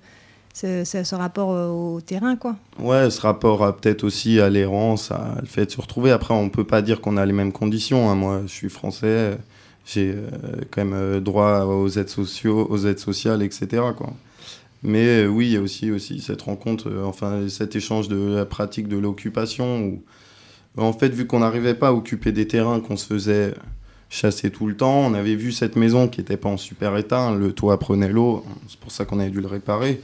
[0.53, 5.67] ce, rapport euh, au terrain, quoi Ouais, ce rapport peut-être aussi à l'errance, le fait
[5.67, 6.11] de se retrouver.
[6.11, 8.11] Après, on peut pas dire qu'on a les mêmes conditions.
[8.11, 8.15] hein.
[8.15, 9.39] Moi, je suis français,
[9.87, 10.29] j'ai euh,
[10.71, 12.09] quand même euh, droit aux aides
[12.99, 13.69] sociales, etc.
[13.97, 14.13] Quoi.
[14.83, 18.89] Mais oui, il y a aussi aussi cette rencontre, enfin cet échange de la pratique
[18.89, 20.03] de l'occupation où,
[20.79, 23.55] en fait, vu qu'on n'arrivait pas à occuper des terrains, qu'on se faisait
[24.09, 27.21] chasser tout le temps, on avait vu cette maison qui n'était pas en super état,
[27.21, 30.01] hein, le toit prenait l'eau, c'est pour ça qu'on avait dû le réparer.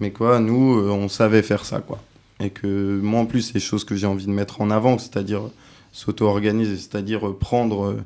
[0.00, 2.02] Mais quoi, nous, euh, on savait faire ça, quoi.
[2.40, 4.98] Et que moi, en plus, c'est des choses que j'ai envie de mettre en avant,
[4.98, 5.42] c'est-à-dire
[5.92, 8.02] s'auto-organiser, c'est-à-dire euh, prendre euh,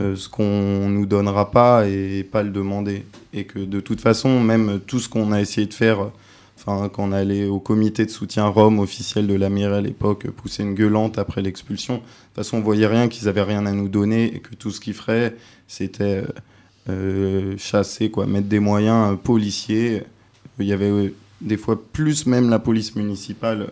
[0.00, 3.04] euh, ce qu'on nous donnera pas et pas le demander.
[3.32, 6.12] Et que de toute façon, même tout ce qu'on a essayé de faire, euh,
[6.56, 10.26] enfin, quand on allait au comité de soutien Rome officiel de la mairie à l'époque,
[10.26, 13.66] euh, pousser une gueulante après l'expulsion, de toute façon, on voyait rien, qu'ils avaient rien
[13.66, 16.26] à nous donner et que tout ce qu'ils feraient, c'était euh,
[16.88, 20.02] euh, chasser, quoi, mettre des moyens euh, policiers.
[20.60, 23.68] Il y avait euh, des fois plus même la police municipale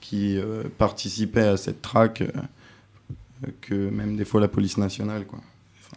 [0.00, 5.24] qui euh, participait à cette traque euh, que même des fois la police nationale.
[5.26, 5.40] Quoi.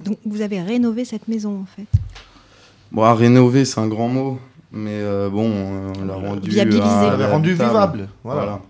[0.04, 1.88] Donc vous avez rénové cette maison, en fait?
[2.92, 4.40] Bon, à rénover, c'est un grand mot,
[4.72, 5.50] mais euh, bon,
[6.00, 8.10] on l'a rendu, On rendu vivable.
[8.24, 8.42] Voilà.
[8.42, 8.62] Voilà.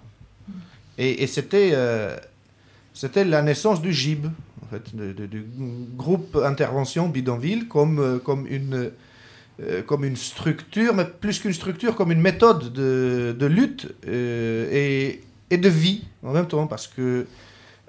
[0.97, 2.15] Et, et c'était, euh,
[2.93, 4.27] c'était la naissance du GIB,
[4.63, 5.43] en fait, de- de- du
[5.97, 8.89] groupe intervention bidonville, comme, comme, une, euh,
[9.85, 15.21] comme une structure, mais plus qu'une structure, comme une méthode de, de lutte euh, et,
[15.49, 17.25] et de vie en même temps, parce que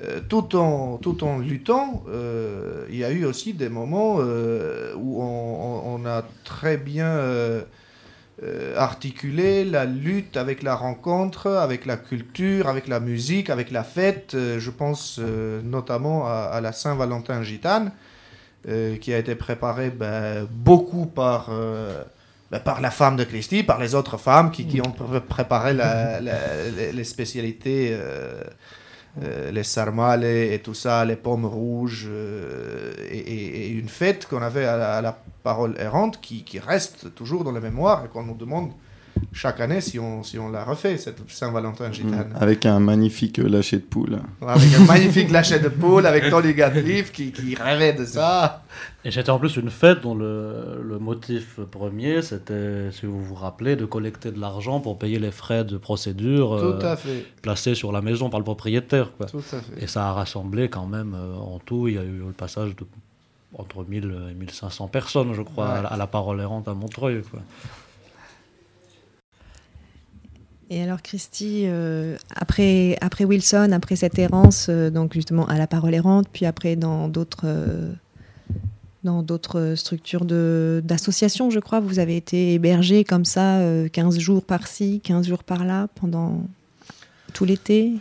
[0.03, 4.93] euh, tout, en, tout en luttant, euh, il y a eu aussi des moments euh,
[4.97, 7.63] où on, a très bien euh,
[8.43, 13.85] euh, articulé la lutte avec la rencontre, avec la culture, avec la musique, avec la
[13.85, 14.35] fête.
[14.35, 17.93] Euh, je pense euh, notamment à, à la Saint-Valentin gitane,
[18.69, 22.03] euh, qui a été préparée ben, beaucoup par, euh,
[22.51, 27.05] ben, par la femme de Christie, par les autres femmes qui, ont pr- préparé les-
[27.05, 27.89] spécialités.
[27.93, 28.43] euh,
[29.53, 32.09] les sarmales et tout ça, les pommes rouges,
[33.13, 37.45] et, une fête qu'on avait à la, à la parole errante qui, qui reste toujours
[37.45, 38.73] dans la mémoire et qu'on nous demande
[39.33, 42.29] chaque année si on, si on la refait, cette Saint-Valentin gitane.
[42.31, 42.37] Mm.
[42.41, 44.19] Avec un magnifique euh, lâcher de poule.
[44.47, 48.63] Avec un magnifique lâcher de poule, avec Tony Gatliff qui, qui rêvait de ça.
[49.05, 53.35] Et c'était en plus une fête dont le, le motif premier, c'était, si vous vous
[53.35, 57.25] rappelez, de collecter de l'argent pour payer les frais de procédure euh, Tout à fait.
[57.43, 59.13] placés sur la maison par le propriétaire.
[59.17, 59.27] Quoi.
[59.27, 59.83] Tout à fait.
[59.83, 62.75] Et ça a rassemblé quand même, euh, en tout, il y a eu le passage
[62.77, 62.85] de
[63.57, 65.79] entre 1000 et 1500 personnes, je crois, Ouais.
[65.79, 67.23] à, la- à la parole errante à Montreuil.
[67.31, 67.39] quoi.
[70.71, 75.67] Et alors Christy, euh, après, après Wilson, après cette errance, euh, donc justement à la
[75.67, 77.45] parole errante, puis après dans d'autres
[79.05, 85.01] euh, structures d'associations, je crois, vous avez été hébergé comme ça, euh, 15 jours par-ci,
[85.05, 86.43] 15 jours par-là, pendant
[87.35, 87.93] tout l'été?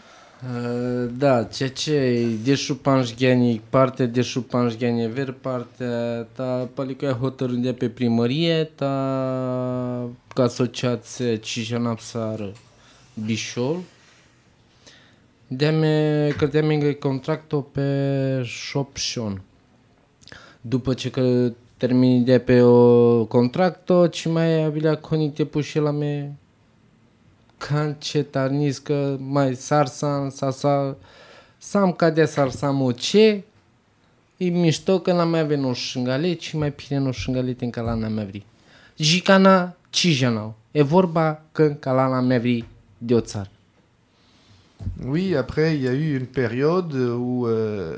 [0.45, 7.74] Uh, Da, ceea ce de șupanșgheni, partea de șupanșgheni ver, partea ta palică hotărând de
[7.74, 12.54] pe primărie, ta ca asociație Cijanapsar
[13.26, 13.80] Bișol.
[15.48, 19.42] De-me, că de-me contractul pe șopșon.
[20.62, 26.32] După ce că termini de pe o contracto, ci mai avilea conite puși la me
[27.58, 30.98] kančetarniska mai sarsan sasa
[31.58, 33.44] sam cadea sarsam o ce
[34.38, 37.94] e mișto că n-am mai avea no șingale, ci mai pire no șingale ten cala
[37.94, 38.46] n-am mai vri.
[38.98, 40.50] Jicana cijanau.
[40.72, 42.66] E vorba că în cala n-am mai vri
[42.98, 43.50] de o țară.
[45.12, 46.94] Oui, après, il y a eu une période
[47.28, 47.96] où, euh,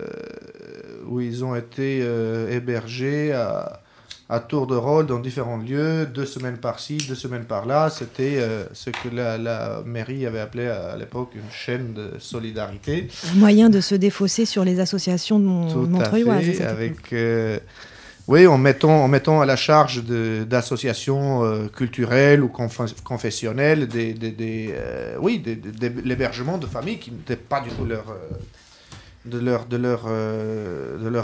[1.09, 3.47] où ils ont été euh, hébergés à,
[4.35, 7.89] à tour de rôle dans différents lieux, deux semaines par-ci, deux semaines par-là.
[7.89, 9.59] C'était euh, ce que la, la
[9.95, 13.07] mairie avait appelé à l'époque une chaîne de solidarité.
[13.31, 17.57] Un moyen de se défausser sur les associations de Mon- Tout à fait, avec, euh,
[18.27, 25.15] oui, en mettant, en mettant à la charge d'associations euh, culturelles ou conf- confessionnelles euh,
[25.19, 28.15] oui, des- l'hébergement de familles qui n'étaient pas du tout leur, euh,
[29.25, 30.07] de leur, de leur,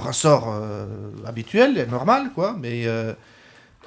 [0.04, 0.56] ressort
[1.26, 2.56] habituel et normal, quoi.
[2.60, 2.86] Mais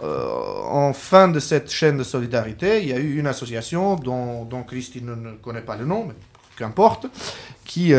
[0.02, 5.14] en fin de cette chaîne de solidarité, il y a eu une association dont, Christine
[5.20, 6.14] ne connaît pas le nom, mais
[6.56, 7.06] qu'importe,
[7.64, 7.92] qui,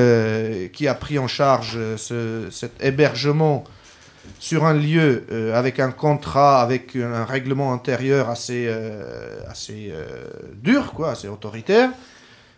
[0.74, 3.66] qui a pris en charge ce, cet hébergement
[4.40, 10.06] sur un lieu euh, avec un contrat, avec un règlement intérieur assez, euh, assez euh,
[10.62, 11.90] dur, quoi, assez autoritaire.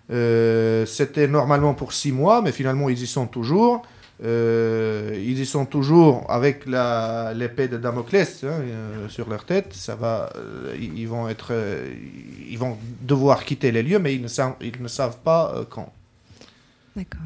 [0.09, 3.85] C'était normalement pour six mois, mais finalement ils y sont toujours.
[4.23, 8.61] Ils y sont toujours avec l'épée de Damoclès hein,
[9.09, 9.73] sur leur tête.
[9.73, 10.31] Ça va,
[10.79, 11.53] ils vont être,
[12.49, 15.91] ils vont devoir quitter les lieux, mais ils ne savent, ils ne savent pas quand.
[16.95, 17.19] D'accord.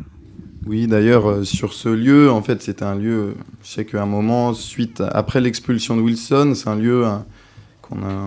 [0.68, 4.06] Oui, d'ailleurs, euh, sur ce lieu, en fait, c'était un lieu, je sais qu'à un
[4.06, 7.26] moment, suite, après l'expulsion de Wilson, c'est un lieu hein,
[7.92, 8.26] a,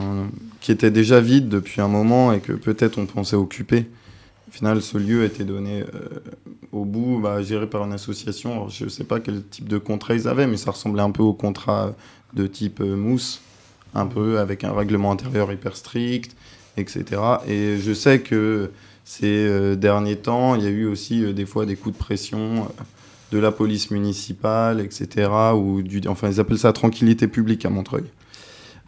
[0.60, 3.86] qui était déjà vide depuis un moment et que peut-être on pensait occuper.
[4.48, 6.08] Au final, ce lieu a été donné euh,
[6.72, 8.68] au bout, bah, géré par une association.
[8.68, 11.22] Je ne sais pas quel type de contrat ils avaient, mais ça ressemblait un peu
[11.22, 11.94] au contrat
[12.34, 13.42] de type euh, mousse,
[13.94, 16.34] un peu avec un règlement intérieur hyper strict,
[16.76, 17.04] etc.
[17.46, 18.70] Et je sais que
[19.04, 22.02] ces euh, derniers temps, il y a eu aussi euh, des fois des coups de
[22.02, 22.82] pression euh,
[23.32, 25.30] de la police municipale, etc.
[25.54, 28.04] Ou du, enfin, ils appellent ça tranquillité publique à Montreuil.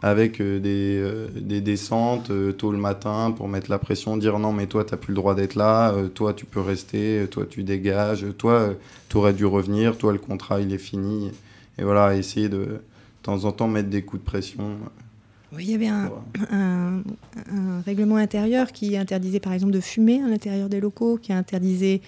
[0.03, 1.03] Avec des,
[1.35, 4.97] des descentes tôt le matin pour mettre la pression, dire non, mais toi, tu n'as
[4.97, 8.75] plus le droit d'être là, toi, tu peux rester, toi, tu dégages, toi,
[9.09, 11.31] tu aurais dû revenir, toi, le contrat, il est fini.
[11.79, 12.79] Et voilà, essayer de, de
[13.23, 14.77] temps en temps mettre des coups de pression.
[15.53, 16.11] Oui, il y avait un,
[16.51, 17.01] un-
[17.53, 22.01] un règlement intérieur qui interdisait par exemple de fumer à l'intérieur des locaux, qui interdisait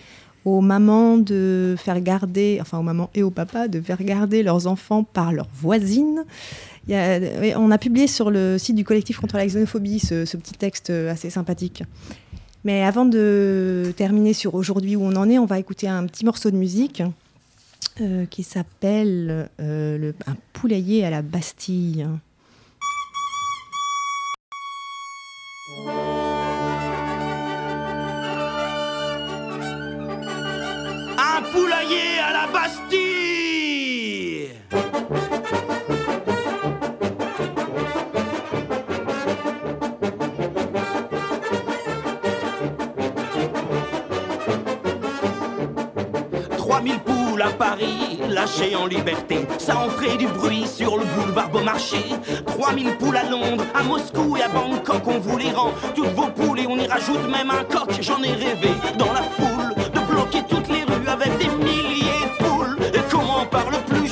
[0.46, 4.68] aux mamans de faire garder, enfin aux mamans et aux papas, de faire garder leurs
[4.68, 6.24] enfants par leurs voisines.
[6.88, 10.00] Il y a- oui, on a publié sur le site du collectif contre la xénophobie
[10.00, 11.84] ce, ce petit texte assez sympathique.
[12.66, 16.26] Mais avant de terminer sur aujourd'hui où on en est, on va écouter un petit
[16.26, 17.04] morceau de musique
[18.02, 22.06] euh, qui s'appelle euh, Un poulailler à la Bastille.
[46.80, 49.46] 3000 poules à Paris, lâchées en liberté.
[49.58, 52.06] Ça en ferait du bruit sur le boulevard Beaumarchais.
[52.46, 55.74] 3000 poules à Londres, à Moscou et à Bangkok, on vous les rend.
[55.94, 57.92] Toutes vos poules et on y rajoute même un coq.
[58.00, 62.46] J'en ai rêvé dans la foule de bloquer toutes les rues avec des milliers de
[62.46, 62.78] poules.
[62.94, 64.09] Et comment on parle plus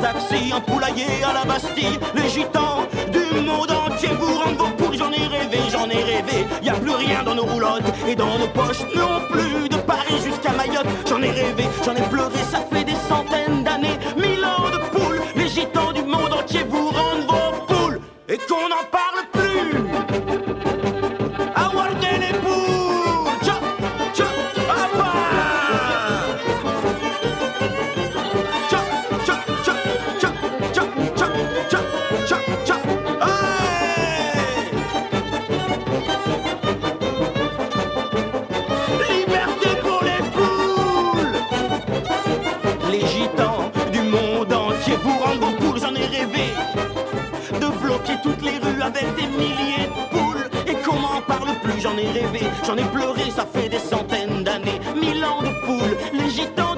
[0.00, 1.98] taxis, un poulailler à la Bastille.
[2.14, 4.96] Les gitans du monde entier vous rendent vos poules.
[4.96, 6.46] J'en ai rêvé, j'en ai rêvé.
[6.62, 9.68] Y a plus rien dans nos roulottes et dans nos poches non plus.
[9.68, 12.38] De Paris jusqu'à Mayotte, j'en ai rêvé, j'en ai pleuré.
[12.50, 15.20] Ça fait des centaines d'années, mille ans de poules.
[15.36, 17.39] Les gitans du monde entier vous rendent vos
[56.30, 56.69] agitant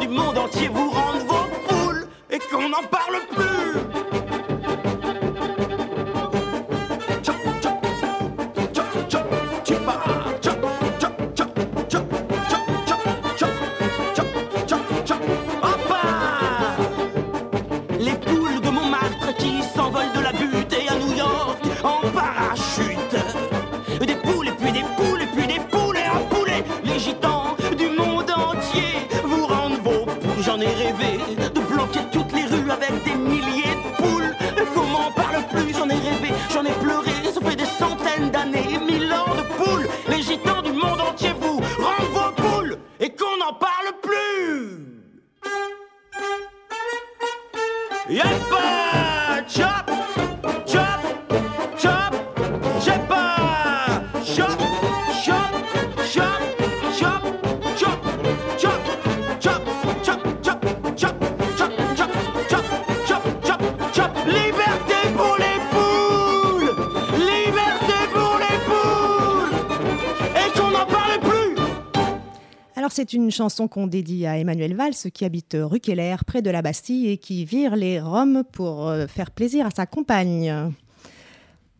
[73.13, 77.09] une chanson qu'on dédie à Emmanuel Valls qui habite rue Keller près de la Bastille
[77.09, 80.73] et qui vire les Roms pour euh, faire plaisir à sa compagne.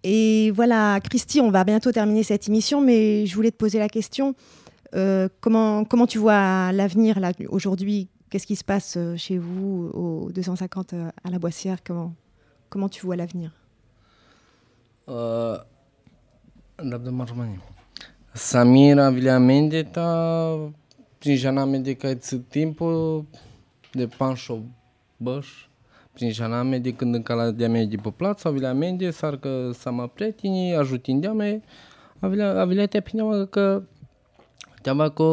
[0.05, 3.89] Et voilà, Christy, on va bientôt terminer cette émission, mais je voulais te poser la
[3.89, 4.35] question.
[4.95, 7.19] euh, comment, tu vois l'avenir
[7.49, 8.09] aujourd'hui?
[8.31, 11.79] Qu'est-ce qui se passe euh, chez vous au 250 euh, à la Boissière?
[11.83, 13.53] Comment, tu vois l'avenir?
[15.07, 15.59] Uh,
[16.83, 17.59] Marmani.
[18.35, 20.57] Samira Vilea Mendeta,
[21.23, 23.25] przyjrzanamy decât timpul
[23.93, 24.63] de panșo
[25.17, 25.47] băș,
[26.15, 31.63] przyjrzanamy de când în cala de amende pe plață, avile amende, sarcă sama prieteni, ajutindeame,
[32.19, 33.83] avile, avile te apineamă că
[34.83, 35.25] teama cu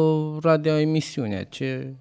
[0.42, 1.94] radio emisiunea, ce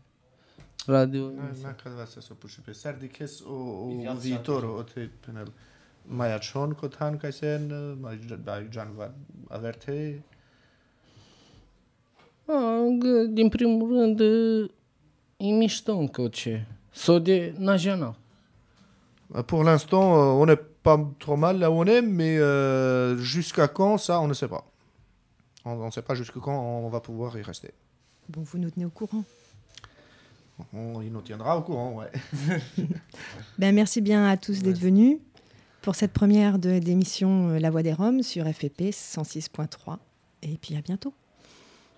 [0.85, 1.29] radio...
[1.29, 1.51] Na,
[1.97, 3.09] na, să se puși pe sear, de
[3.45, 5.51] o, viitor o te penel.
[6.01, 7.59] Mai acțion, cotan, ca să
[8.01, 8.19] mai
[8.71, 9.13] jan va
[9.47, 10.23] averte
[13.30, 14.20] din primul rând,
[15.38, 16.66] e mișto încă ce.
[16.91, 18.16] Sau de najana.
[19.45, 23.68] Pour l'instant, euh, on n'est pas trop mal là où on est, mais euh, jusqu'à
[23.68, 24.66] quand, ça, on ne sait pas.
[25.66, 27.72] On ne sait pas jusqu'à quand on va pouvoir y rester.
[28.28, 29.24] Bon, vous nous tenez au courant.
[30.74, 32.12] On, il nous tiendra au courant, ouais.
[33.60, 35.20] Ben, merci bien à tous d'être venus
[35.84, 39.97] pour cette première de- d'émission euh, La Voix des Roms sur FEP 106.3.
[40.41, 41.14] Et puis à bientôt.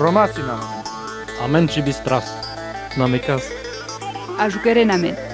[0.00, 0.40] Romaci.
[1.44, 2.24] Amen či bistras.
[2.96, 3.44] Namikas.
[4.40, 5.29] A žukeré namet.